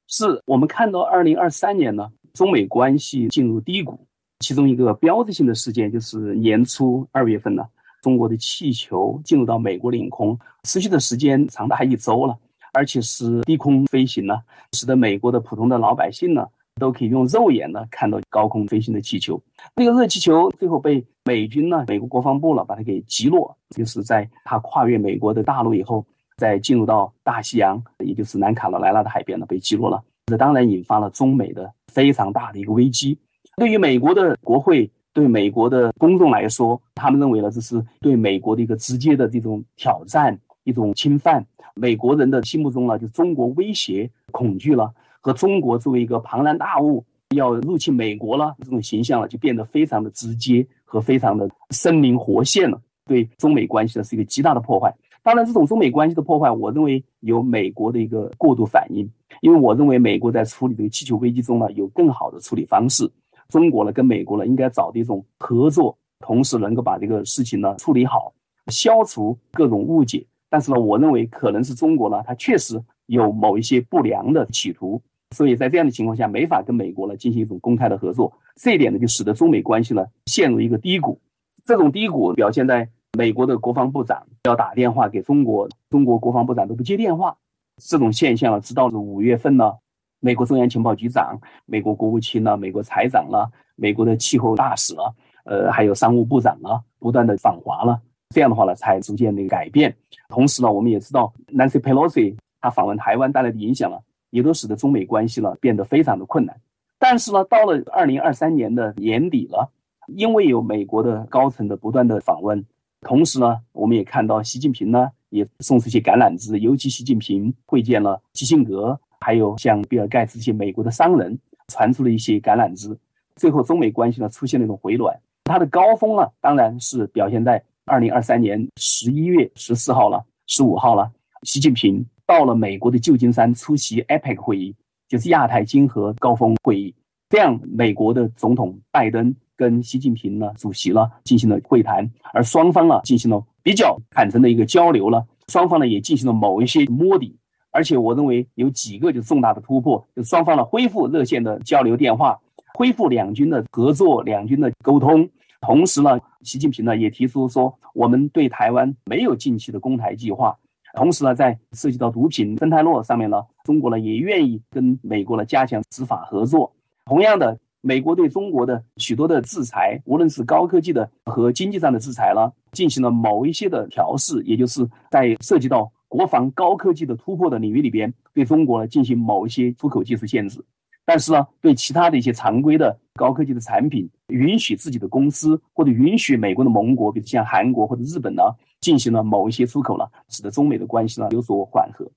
[0.08, 4.00] 是我们看到二零二三年呢，中美关系进入低谷，
[4.38, 7.64] 其中一个标志性的事件就是年初二月份呢，
[8.00, 12.34] 中国的气球进入到美国领空，持续的时间长达一周了。
[12.72, 14.40] 而且是低空飞行呢，
[14.72, 16.46] 使得美国的普通的老百姓呢，
[16.80, 19.40] 都可以用肉眼呢看到高空飞行的气球。
[19.76, 26.04] 那个热气球最后被美军呢，美国国防部了把它给击落，就是在它跨越美国的大陆以后，
[26.36, 30.02] 再进入到大西洋，也就是南卡罗来纳的海边呢被击落了。
[30.26, 33.18] 这当然引发了中美的非常大的一个危机。
[33.56, 41.46] 对于美国的国会，对美国的公众来说，他们认为呢，这是对美国的一个直接的这种挑战，一种侵犯。
[41.74, 47.04] 美国人的心目中呢，就中国威胁、恐惧了，和中国作为一个庞然大物
[47.34, 52.80] 要入侵美国了，这种形象呢，就变得非常的直接和非常的生灵活现了。
[53.06, 54.94] 对中美关系呢，是一个极大的破坏。
[55.22, 59.08] 当然，这种中美关系的破坏，我认为有美国的一个过度反应，
[59.40, 63.10] 因为我认为美国在处理这个气球危机中呢，有更好的处理方式。
[63.48, 68.32] 中国呢，跟美国呢，应该找的一种合作，同时能够把这个事情呢处理好，
[68.66, 70.26] 消除各种误解。
[70.52, 75.00] 但是呢，我认为可能是中国呢，它确实有某一些不良的企图，
[75.34, 78.30] 所以在这样的情况下，没法跟美国呢进行一种公开的合作。
[78.56, 81.18] 这一点呢，就使得中美关系呢陷入一个低谷。
[81.64, 82.86] 这种低谷表现在
[83.16, 87.34] 美国的国防部长要打电话给中国，中国国防部长都不接电话。
[87.82, 89.72] 这种现象，直到了五月份呢，
[90.20, 95.14] 美国中央情报局长、美国国务卿呢、美国财长了、美国的气候大使了，
[95.46, 97.98] 呃，还有商务部长啊，不断的访华了。
[98.32, 99.94] 这样的话呢，才逐渐的改变。
[100.28, 103.98] 同时呢，我们也知道 Nancy Pelosi 她访问台湾带来的影响呢，
[104.30, 106.56] 也都使得中美关系呢变得非常的困难。
[106.98, 109.70] 但是呢，到了二零二三年的年底了，
[110.06, 112.64] 因为有美国的高层的不断的访问，
[113.02, 122.96] 同时呢，我们也看到习近平呢也送出一些橄榄枝，尤其习近平会见了基辛格，还有像比尔盖茨这些美国的商人，传出了一些橄榄枝。
[123.36, 125.18] 最后，中美关系呢出现了一种回暖。
[125.44, 127.62] 它的高峰呢，当然是表现在。
[127.84, 131.10] 二零二三年十一月十四号了，十五号了，
[131.42, 134.74] 习近平到了美国的旧金山出席 APEC 会议，
[135.08, 136.94] 就是亚太经合高峰会议。
[137.28, 147.36] 这样美国的总统拜登跟习近平呢主席呢进行了会谈，而双方呢进行了比较坦诚的一个交流了，双方呢也进行了某一些摸底，
[147.72, 152.38] 而且我认为有几个就重大的突破，就双方呢恢复热线的交流电话，
[152.74, 155.28] 恢复两军的合作，两军的沟通。
[155.62, 160.58] 同时呢，习近平呢也提出说，我们对台湾没有近期的攻台计划。
[160.94, 166.70] 同时呢，在涉及到毒品、芬太诺上面呢，中国呢也愿意跟美国呢加强执法合作。
[167.06, 180.62] 同样的，美国对中国的许多的制裁，无论是高科技的和经济上的制裁了，进行了某一些的调试，也就是在涉及到国防高科技的突破的领域里边，对中国呢进行某一些出口技术限制。
[181.04, 188.42] 但是呢，对其他的一些常规的高科技的产品，允许自己的公司或者允许美国的盟国，比如像韩国或者日本呢，
[188.80, 192.08] 进行了某一些出口了，使得中美的关系呢有所缓和。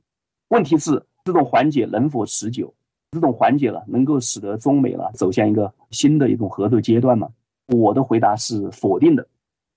[0.49, 2.71] 问题是这种缓解能否持久？
[3.11, 7.27] 这种缓解了能够使得中美了走向一个新的一种合作阶段吗？
[7.67, 9.27] 我的回答是否定的。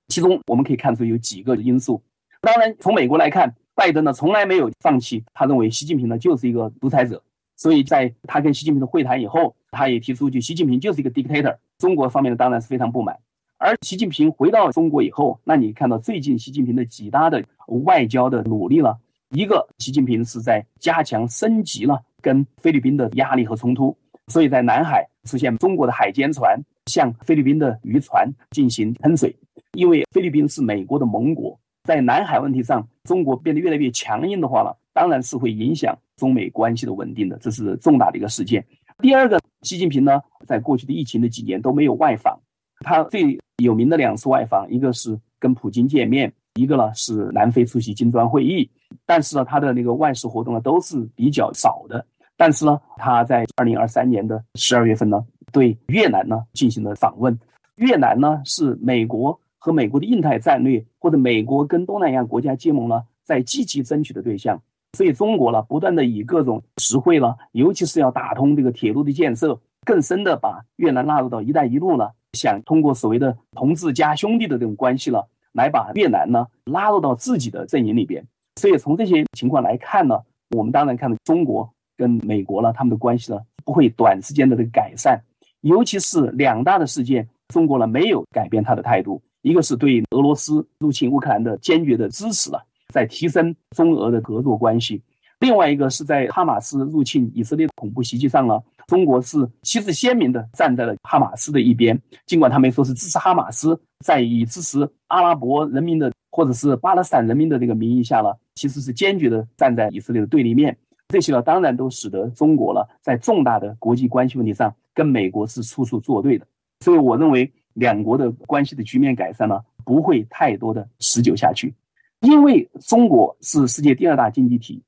[0.09, 2.03] 其中我们可以看出有几个因素。
[2.41, 7.23] 当然，从美国来看，拜登呢从来没有放弃，他认为习近平呢就是一个独裁者。
[7.59, 11.55] 所以在他跟习近平的会谈以后，他也提出，就习近平就是一个 dictator。
[11.77, 13.19] 中国方面的，当然是非常不满。
[13.59, 17.45] 而习近平回到中国以后，那你看到最近习近平的几大的
[17.85, 18.97] 外交的努力了，
[19.31, 23.97] 一个习近平是在加强升级了跟菲律宾的压力和冲突，
[24.29, 26.57] 所以在南海出现中国的海监船
[26.87, 29.35] 向菲律宾的渔船进行喷水，
[29.73, 35.99] 因为菲律宾是美国的盟国，在南海问题上，中国变得越来越强硬的话了，当然是会影响。
[36.19, 38.63] 中美关系的稳定的，这是重大的一个事件。
[38.99, 42.39] 第二个，习近平呢，在过去的疫情的几年都没有外访，
[42.81, 48.69] 他最有名的两次外访，一个是跟普京见面，一个呢是南非出席金砖会议。
[49.07, 52.05] 但是呢，他的那个外事活动呢都是比较少的。
[52.37, 57.39] 但是呢，他在二零二三年的十二月份呢，对越南呢进行了访问。
[57.77, 64.61] 越南呢是美国和美国的印太战略，或者美国跟东南亚国家结盟呢，在积极争取的对象。
[64.97, 78.27] 所以中国呢，不断的以各种实惠了，尤其是要打通这个铁路的建设，更深的把越南纳入到“一带一路”呢，想通过所谓的同志加兄弟的这种关系了，来把越南呢拉入到自己的阵营里边。
[78.57, 80.21] 所以从这些情况来看呢，
[80.57, 85.23] 我们当然看到中国跟美国呢，他们的关系呢不会短时间的这个改善，
[85.61, 92.65] 尤其是两大的事件，中国呢没有改变他的态度，一个是对俄罗斯入侵乌克兰的坚决的支持了。
[92.93, 95.03] 在提升中俄的合作关系，
[95.41, 110.77] 另外一个是在哈马斯入侵以色列恐怖袭击上呢，中国是旗帜鲜明的站在了哈马斯的一边，尽管他们说是支持哈马斯，在以支持阿拉伯人民的或者是巴勒斯坦人民的这个名义下呢，其实是坚决的站在以色列的对立面。
[111.09, 116.47] 这些呢，当然都使得中国了在重大的国际关系问题上跟美国是处处作对的。
[116.81, 121.75] 所以我认为两国的关系的局面改善呢，不会太多的持久下去。
[122.21, 124.83] 因为中国是世界第二大经济体，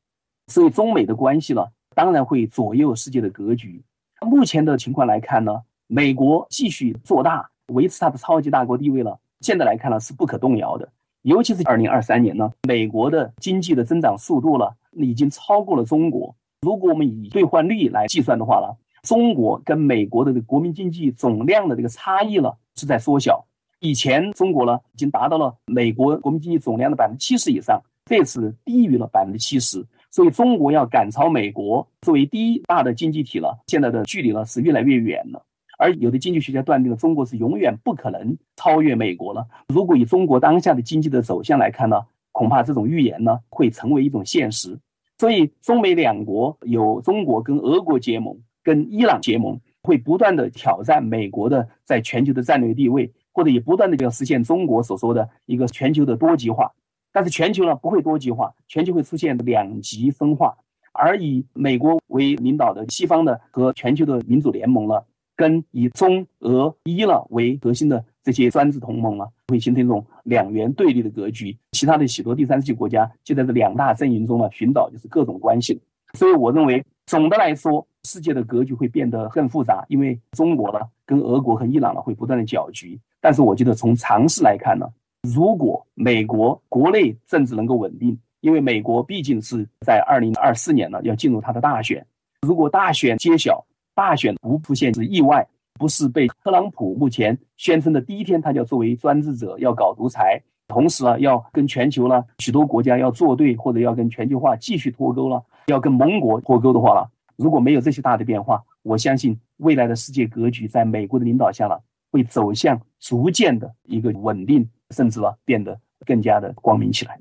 [0.48, 1.64] 所以中美的关系呢，
[1.94, 3.82] 当然会左右世界的格局。
[4.20, 9.18] 目前的情况来看呢，美国继续做大，维持它的超级大国地位了。
[9.40, 10.88] 现在来看呢，是不可动摇的。
[11.22, 16.34] 尤其是二零二三年呢，美国的经济的增长速度了，已经超过了中国。
[16.62, 23.46] 如果我们以兑换率来计算的话呢，中国跟美国的国民经济总量的这个差异了，是在缩小。
[23.80, 35.42] 以前中国呢已经达到了美国国民经济总量的百分之七十以上，这次低于了百分之七十，所以中国要赶超美国作为第一大的经济体了，现在的距离呢是越来越远了。
[35.78, 39.46] 而有的经济学家断定了中国是永远不可能超越美国了。
[39.68, 42.02] 如果以中国当下的经济的走向来看呢，
[42.32, 44.78] 恐怕这种预言呢会成为一种现实。
[45.16, 53.10] 所以中美两国有中国跟俄国结盟，跟伊朗结盟，会不断的挑战美国的在全球的战略地位。
[53.32, 56.72] 或者也不断的要实现中国所说的一个全球的多极化，
[57.12, 60.56] 但是全球呢不会多极化，全球会出现两极分化，
[60.92, 65.06] 而以美国为领导的西方的和全球的民主联盟了，
[65.36, 71.56] 跟以中俄伊了为核心的这些专制同盟了，会形成一种两元对立的格局。
[71.72, 75.80] 其他的许多第三世界国家就在这两大阵营中呢寻找就是各种关系。
[76.14, 82.96] 所以我认为总的来说，世界的格局会变得更复杂，因为中国呢跟俄国和伊朗呢会不断的搅局。
[83.20, 84.86] 但是我觉得从常识来看呢，
[85.22, 92.06] 如果美国国内政治能够稳定，因为美国毕竟是在二零二四年呢要进入它的大选，
[92.46, 95.44] 如果大选揭晓，大选不出现是意外，
[95.80, 100.40] 不是被特朗普目前宣称的第一天他就要作为专制者要搞独裁，
[100.70, 117.18] 同时啊要跟全球呢许多国家要作对，或者要跟全球化继续脱钩了，要跟盟国脱钩的话了，如果没有这些大的变化，我相信未来的世界格局在美国的领导下了，会走向逐渐的一个稳定，甚至呢变得更加的光明起来。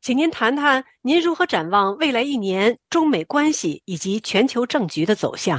[0.00, 5.58] 请您谈谈您如何展望未来一年中美关系以及全球政局的走向？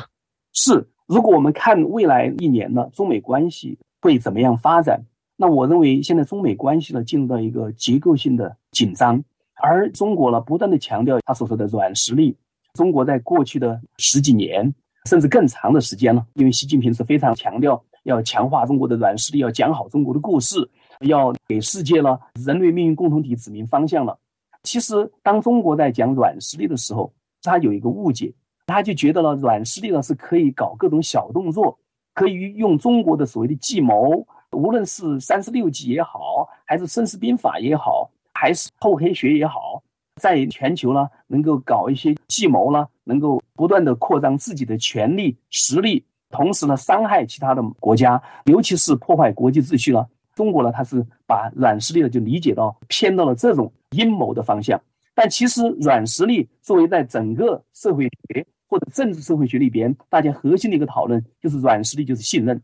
[0.53, 5.01] 是，如果我们看未来一年呢，中美关系会怎么样发展？
[5.37, 9.23] 那我认为现在中美关系呢进入到一个结构性的紧张，
[9.55, 12.35] 而中国呢不断的强调他所说的软实力。
[12.73, 14.73] 中国在过去的十几年
[15.09, 20.69] 甚至更长的时间了，因为习近平是非常强调要强化中国的软实力，要讲好中国的故事，
[21.01, 24.17] 要给世界呢人类命运共同体指明方向了。
[24.63, 27.13] 其实，当中国在讲软实力的时候，
[27.43, 28.33] 他有一个误解，
[28.65, 31.77] 他就觉得呢软实力呢是可以搞各种小动作，
[32.13, 34.25] 可以用中国的所谓的计谋，
[34.55, 39.83] 无论是三十六计也好，还是孙子兵法也好，还是厚黑学也好，
[40.21, 50.07] 在全球呢能够搞一些计谋呢，能够不断的扩张自己的权力实力，同时呢伤害其他的国家，尤其是破坏国际秩序了。
[50.33, 54.81] 中国呢，它是把软实力呢就理解到偏到了这种阴谋的方向，
[55.13, 62.61] 但其实软实力作为在整个社会学或者政治社会学里边，大家核心的一个讨论就是软实力就是信任，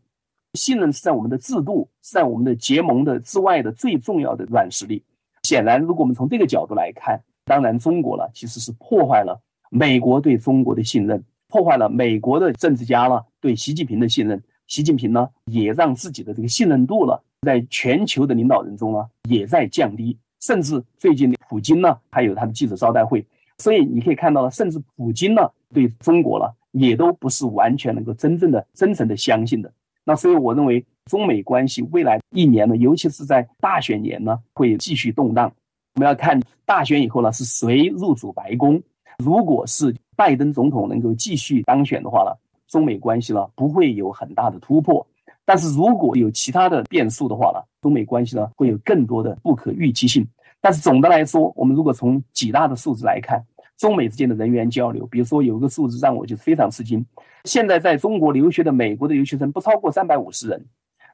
[0.54, 5.04] 信任是在我们的制度是在我们的结盟的之外的最重要的软实力。
[5.44, 9.40] 显然，如果我们从这个角度来看，当然中国呢其实是破坏了
[9.70, 17.24] 美国对中国的信任，破坏了美国的政治家了对习近平的信任，习近平呢也让自己的这个信任度了。
[17.42, 23.26] 在全球的领导人中呢，也在降低，甚至最近的普京呢，还有他的记者招待会，
[23.58, 29.74] 所以你可以看到了，甚至普京呢，对中国了，也都不是完全能够真正的、真诚的相信的。
[30.04, 35.52] 那所以我认为，中美关系未来一年呢，尤其是在大选年呢，会继续动荡。
[35.96, 38.82] 我们要看大选以后呢，是谁入主白宫？
[39.24, 42.32] 如果是拜登总统能够继续当选的话呢，
[42.68, 45.06] 中美关系呢，不会有很大的突破。
[45.46, 50.28] 但是如果有其他的变数的话呢，中美关系呢会有更多的不可预期性。
[50.62, 53.44] 但是总的来说，我们如果从几大的数字来看，
[53.82, 57.04] 中美之间的人员交流，比如说有一个数字让我就非常吃惊，
[57.46, 60.64] 现在在中国留学的美国的留学生不超过三百五十人。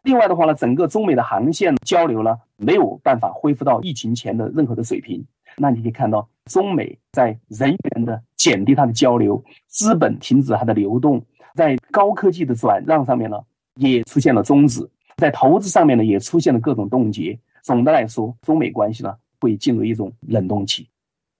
[0.03, 5.25] 另外的话呢，整个中美的航线交流呢没有办法恢复到疫情前的任何的水平。
[5.55, 11.23] 那你可以看到，中美在人员的减低它的交流，资本停止它的流动，
[11.55, 13.39] 在高科技的转让上面呢。
[13.75, 14.81] 也出现了终止，
[15.17, 17.39] 在投资上面呢，也出现了各种冻结。
[17.61, 20.89] 总的来说，中美关系呢会进入一种冷冻期。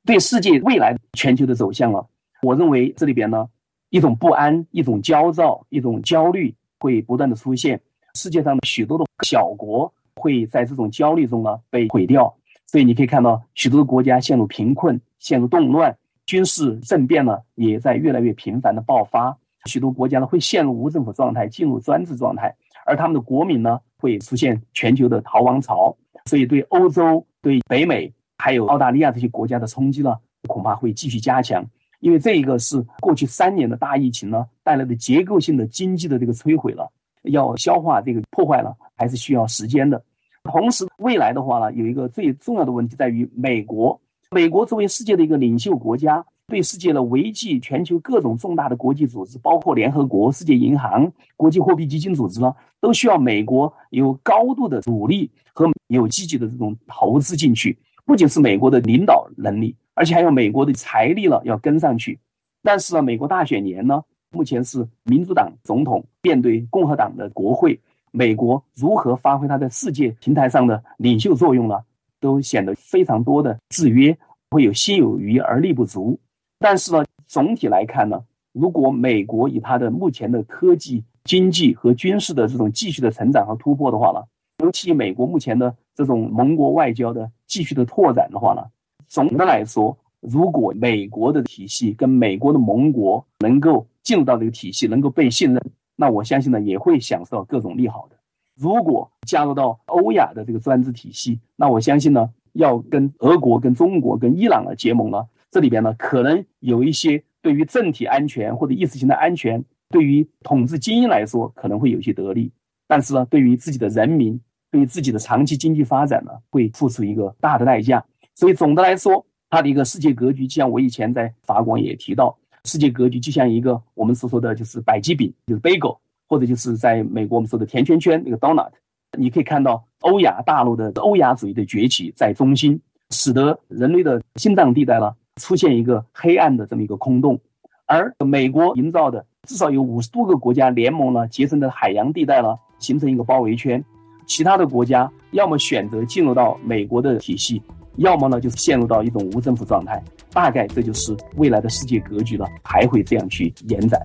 [0.07, 2.01] 对世界未来全球的走向啊，
[2.41, 3.45] 我认为这里边呢，
[3.89, 7.77] 一种不安、一种焦躁、一种焦虑会不断的出现。
[8.15, 12.33] 世界上许多的小国会在这种焦虑中呢被毁掉。
[12.67, 15.93] 所以你可以看到，许多的国家陷入贫困、陷入动乱，
[16.25, 19.37] 军事政变呢也在越来越频繁的爆发。
[19.65, 22.55] 许多国家呢会陷入无政府状态，进入专制状态，
[22.85, 25.93] 而他们的国民呢会出现全球的逃亡潮，
[26.27, 30.15] 所以对欧洲、对北美还有澳大利亚这些国家的冲击呢，
[30.47, 31.65] 恐怕会继续加强。
[31.99, 36.87] 因为这一个是过去三年的大疫情呢带来的结构性的经济的这个摧毁了，
[37.23, 40.01] 要消化这个破坏了，还是需要时间的。
[40.43, 43.99] 同时，未来的话呢，有一个最重要的问题在于美国，
[44.31, 46.25] 美国作为世界的一个领袖国家。
[46.49, 57.77] 对世界的维系全球各种重大的国际组织，包括联合国、世界银行、国际货币基金组织呢，都需要美国有高度的努力和有积极的这种投资进去。
[58.07, 62.17] 不仅是美国的领导能力，而且还有美国的财力了要跟上去。
[62.63, 64.01] 但是呢，美国大选年呢，
[64.31, 67.77] 目前是民主党总统面对共和党的国会，
[68.11, 71.75] 美国如何发挥它在世界平台上的领袖作用呢？
[72.21, 74.17] 都显得非常多的制约，
[74.51, 76.17] 会有心有余而力不足。
[76.59, 84.23] 但是呢，总体来看呢，如果美国以它的目前的科技、经济和军事的这种继续的成长和突破的话呢，
[84.63, 88.61] 尤其美国目前的这种盟国外交的继续的拓展的话呢，
[89.07, 95.61] 总的来说，如果美国的体系跟美国的盟国能够进入到这个体系，能够被信任，
[95.95, 98.15] 那我相信呢，也会享受到各种利好的。
[98.55, 105.25] 如果加入到欧亚的这个专制体系，那我相信呢，要跟俄国、跟中国、跟伊朗的结盟呢。
[105.49, 112.51] 这里边呢，可能有一些对于政体安全或者意识形态安全，对于统治精英来说可能会有些得利，
[112.87, 114.39] 但是呢，对于自己的人民，
[114.71, 118.03] 对自己的长期经济发展呢，会付出一个大的代价。
[118.35, 125.97] 所以总的来说，它的一个世界格局，就像我以前在法广也提到，世界格局就像一个我们所说的就是百吉饼，就是 bagel，
[126.27, 128.69] 或者就是在美国我们说的甜圈圈那个 donut，
[129.17, 135.13] 你可以看到欧亚大陆的欧亚主义的崛起在中心，使得人类的心脏地带呢。
[135.39, 137.39] 出现一个黑暗的这么一个空洞，
[137.85, 143.85] 而美国营造的至少有五十多个国家联盟呢，结成的海洋地带了，形成一个包围圈。
[144.27, 147.61] 其他的国家要么选择进入到美国的体系，
[147.95, 150.03] 要么呢就是陷入到一种无政府状态。
[150.31, 153.99] 大概这就是未来的世界格局了，还会这样去延展。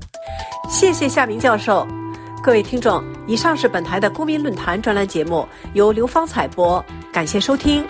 [0.70, 1.86] 谢谢夏明教授。
[2.42, 7.84] 各位听众，以上是本台的公民论坛专栏节目，由刘芳采播，感谢收听。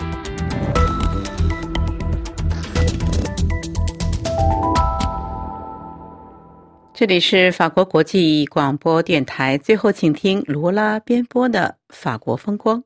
[6.95, 9.57] 这里是法国国际广播电台。
[9.57, 12.79] 最后，请听罗拉编播的《法国风光》。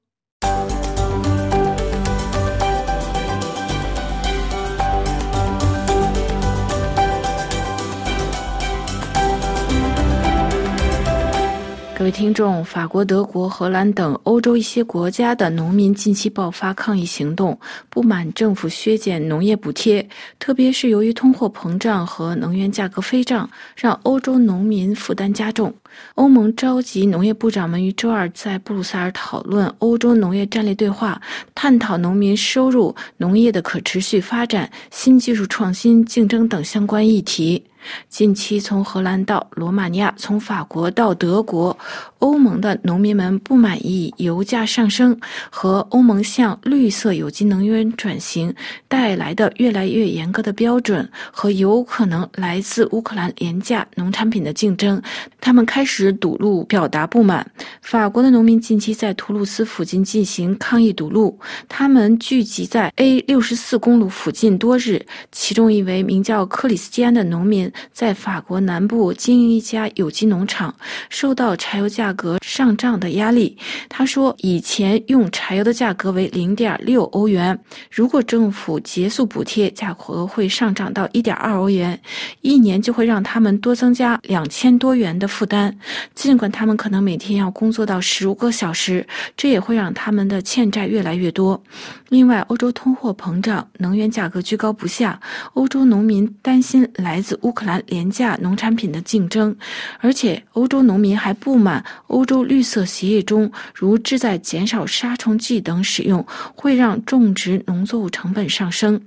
[11.98, 25.74] 各位听众，法国、德国、荷兰等欧洲一些国家的农民近期爆发抗议行动，不满政府削减农业补贴，特别是由于通货膨胀和能源价格飞涨，让欧洲农民负担加重。
[26.14, 31.20] 欧盟召集农业部长们于周二在布鲁塞尔讨论欧洲农业战略对话，
[31.56, 37.64] 探讨农民收入、农业的可持续发展、新技术创新、竞争等相关议题。
[38.10, 41.78] 近期，从荷兰到罗马尼亚，从法国到德国，
[42.20, 45.20] 欧盟的农民们不满意油价上升
[45.50, 48.54] 和欧盟向绿色有机能源转型
[48.88, 55.02] 带来的越来越严格的标准和有可能来自乌克兰廉价农产品的竞争，
[55.40, 57.46] 他们开始堵路表达不满。
[57.82, 67.72] 法国的农民近期在图卢斯附近进行抗议堵路，他们聚集在 A 六十四公路附近多日，其中一位名叫克里斯蒂安的农民。
[67.92, 70.74] 在法国南部经营一家有机农场，
[71.10, 73.58] 受到柴油价格上涨的压力。
[73.88, 77.58] 他说，以前用柴油的价格为零点六欧元，
[77.90, 82.00] 如果政府结束补贴，价格会上涨到一点二欧元，
[82.42, 85.78] 一年就会让他们多增加两千多元的负担。
[86.16, 91.62] 尽管他们可能每天要工作到十五个小时，这也会让他们的欠债越来越多。
[92.10, 95.20] 另外，欧洲通货膨胀，能源价格居高不下，
[95.56, 99.54] 欧洲农民担心来自乌克兰廉价农产品的竞争，
[100.00, 109.02] 而且欧洲农民还不满欧洲绿色协议中如旨在减少杀虫剂等使用，会让种植农作物成本上升。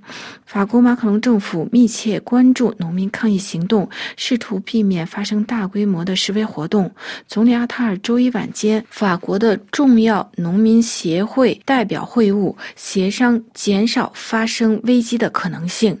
[0.45, 6.91] 法国马克龙政府密切关注农民抗议行动，试图避免发生大规模的示威活动。
[7.25, 12.55] 总理阿塔尔周一晚间，法国的重要农民协会代表会晤。
[12.91, 15.97] 协商减少发生危机的可能性。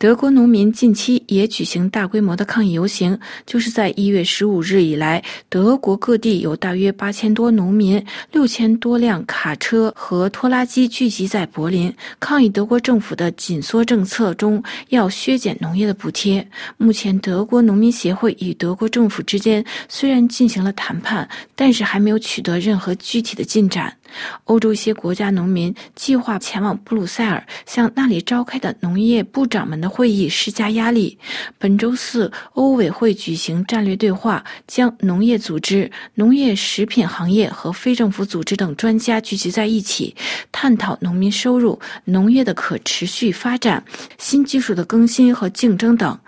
[0.00, 16.48] 德国农民近期也举行大规模的抗议游行，就是在一月十五日以来，德国各地有大约八千多农民、六千多辆卡车和拖拉机聚集在柏林，抗议德国政府的紧缩政策中要削减农业的补贴。
[16.78, 23.94] 目前，德国农民协会与德国政府之间虽然进行了谈判，但是还没有取得任何具体的进展。
[24.44, 31.18] 欧洲一些国家农民计划前往布鲁塞尔，向那里召开的农业部长们的会议施加压力。
[31.58, 40.16] 本周四，欧委会举行战略对话，将农业组织、农业食品行业和非政府组织等专家聚集在一起，
[40.50, 43.84] 探讨农民收入、农业的可持续发展、
[44.16, 46.18] 新技术的更新和竞争等。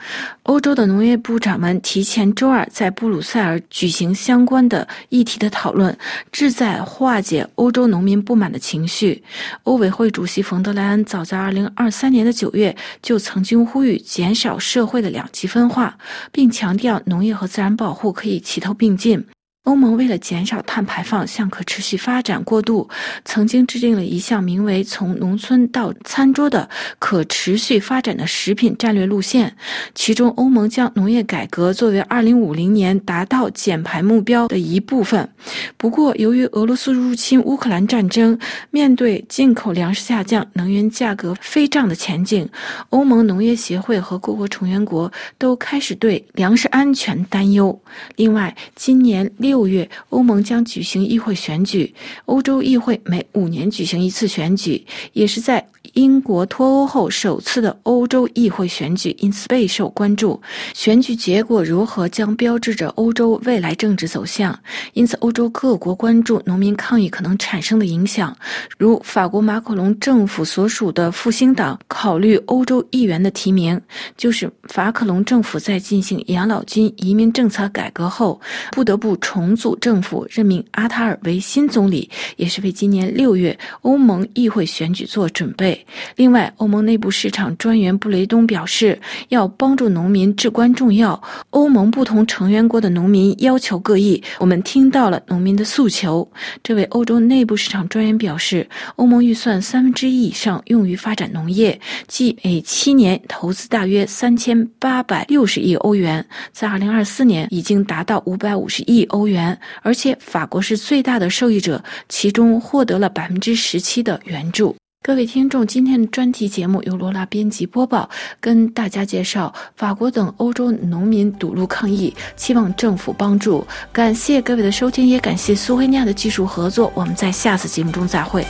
[0.45, 5.97] 欧洲的农业部长们提前周二在布鲁塞尔举行相关的议题的讨论，
[6.31, 7.73] 旨在化解欧。
[7.73, 9.23] 洲农民不满的情绪，
[9.63, 15.99] 欧委会主席冯德莱恩早在二零二三年的九月就曾经呼吁减少社会的两极分化，
[16.31, 19.27] 并强调农业和自然保护可以齐头并进。
[19.65, 22.89] 欧盟为了减少碳排放，向可持续发展过渡，
[23.25, 29.55] 曾经制定了一项名为“从农村到餐桌”的可持续发展的食品战略路线。
[29.95, 35.29] 其中，欧盟将农业改革作为2050年达到减排目标的一部分。
[35.77, 38.37] 不过，由于俄罗斯入侵乌克兰战争，
[38.73, 42.49] 面对进口粮食下降、能源价格飞涨的前景，
[42.91, 47.81] 欧盟农业协会和各国成员国都开始对粮食安全担忧。
[48.17, 49.52] 另外，今年六。
[49.53, 51.95] 六月，欧盟将举行议会选举。
[52.25, 54.83] 欧洲议会每五年举行一次选举，
[55.13, 55.69] 也是在。
[55.95, 60.40] 英国脱欧后首次的欧洲议会选举因此备受关注。
[60.72, 64.59] 选举结果如何将标志着欧洲未来政治走向。
[64.95, 68.34] 因此，欧洲各国关注农民抗议可能产生的影响。
[68.78, 73.78] 如法国马克龙政府所属的复兴党考虑欧洲议员的提名，
[74.16, 78.40] 就是法克龙政府在进行养老金移民政策改革后，
[78.70, 85.82] 不得不重组政府，任命阿塔尔为新总理，也是为今年六月欧盟议会选举做准备。
[86.16, 91.20] 另外，欧盟内部市场专员布雷东表示，要帮助农民至关重要。
[91.51, 96.26] 欧盟不同成员国的农民要求各异，我们听到了农民的诉求。
[96.62, 114.74] 这位欧洲内部市场专员表示，欧盟预算三分之一以上用于发展农业，即每七年投资大约三千八百六十亿欧元，在二零二四年已经达到五百五十亿欧元，而且法国是最大的受益者，其中获得了百分之十七的援助。
[115.05, 118.09] 各位听众，今天的专题节目由罗拉编辑播报，
[118.41, 123.67] 跟大家介绍法国等欧洲农民堵路抗议，期望政府帮助。
[123.93, 126.93] 感谢各位的收听，也感谢苏菲尼亚的技术合作。
[126.95, 128.47] 我们在下次节目中再会。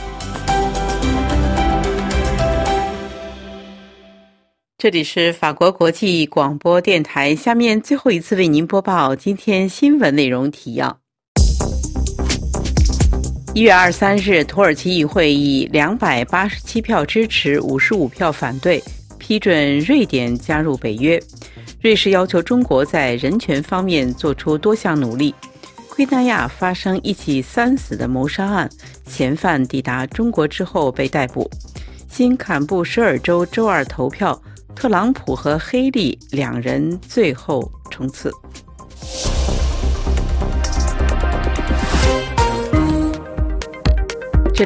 [4.77, 11.02] 这里是法国国际广播电台，下面最后一次为您播报今天新闻内容提要。
[13.55, 18.83] 一月二十三日，土耳其议会以两百八十七票支持、五十五票反对
[19.19, 21.21] 批准瑞典加入北约。
[21.79, 25.35] 瑞士要求中国在人权方面做出多项努力。
[25.87, 28.67] 圭纳亚发生一起三死的谋杀案，
[29.05, 31.47] 嫌犯抵达中国之后被逮捕。
[32.09, 34.41] 新坎布什尔州周二投票，
[34.73, 38.31] 特朗普和黑利两人最后冲刺。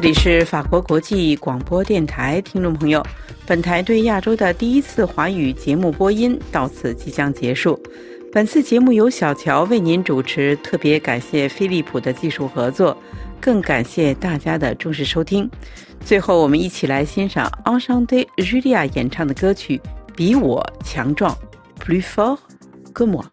[0.00, 3.04] 里是法国国际广播电台，听众朋友，
[3.44, 7.76] 本台对亚洲的第一次华语节目播音到此即将结束。
[8.32, 12.96] 本次节目由小乔为您主持，特别感谢飞利浦的技术合作，
[13.40, 15.50] 更感谢大家的重视收听。
[16.04, 19.78] 最后，我们一起来欣赏 Enchanté Julia 演唱的歌曲
[20.14, 21.36] 《比我强壮》
[21.84, 22.38] ，Plus fort
[22.94, 23.24] que moi。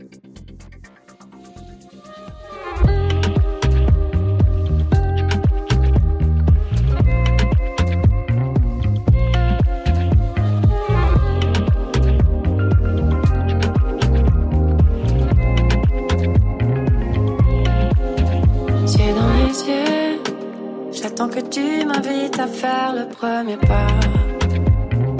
[21.15, 23.87] Tant que tu m'invites à faire le premier pas.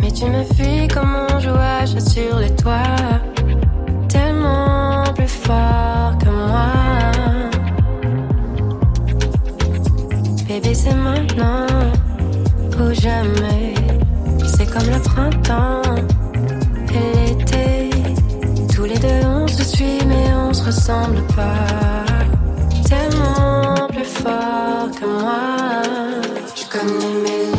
[0.01, 2.97] Mais tu me fuis comme on jouage sur les toits.
[4.09, 6.71] Tellement plus fort que moi.
[10.47, 11.67] Bébé, c'est maintenant
[12.77, 13.73] ou jamais.
[14.45, 15.81] C'est comme le printemps
[16.93, 17.89] et l'été.
[18.75, 22.05] Tous les deux on se suit, mais on se ressemble pas.
[22.83, 23.54] Tellement
[24.25, 25.81] fort que moi.
[26.55, 27.54] Je connais mes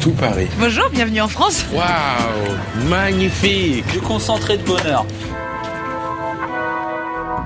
[0.00, 0.48] tout Paris.
[0.58, 1.64] Bonjour, bienvenue en France.
[1.72, 5.04] Waouh Magnifique Le concentré de bonheur.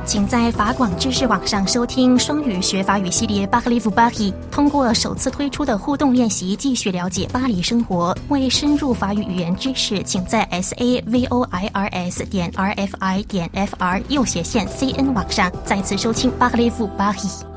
[0.05, 8.16] 请在法广知识网上收听双语学法语系列巴克利夫巴黎，通过首次推出的互动练习继续了解巴黎生活。
[8.28, 14.66] 为深入法语语言知识，请在 s a v o i r s 点 r f i 点 f r 右斜线
[14.68, 17.51] c n 网上再次收听巴克利夫巴黎。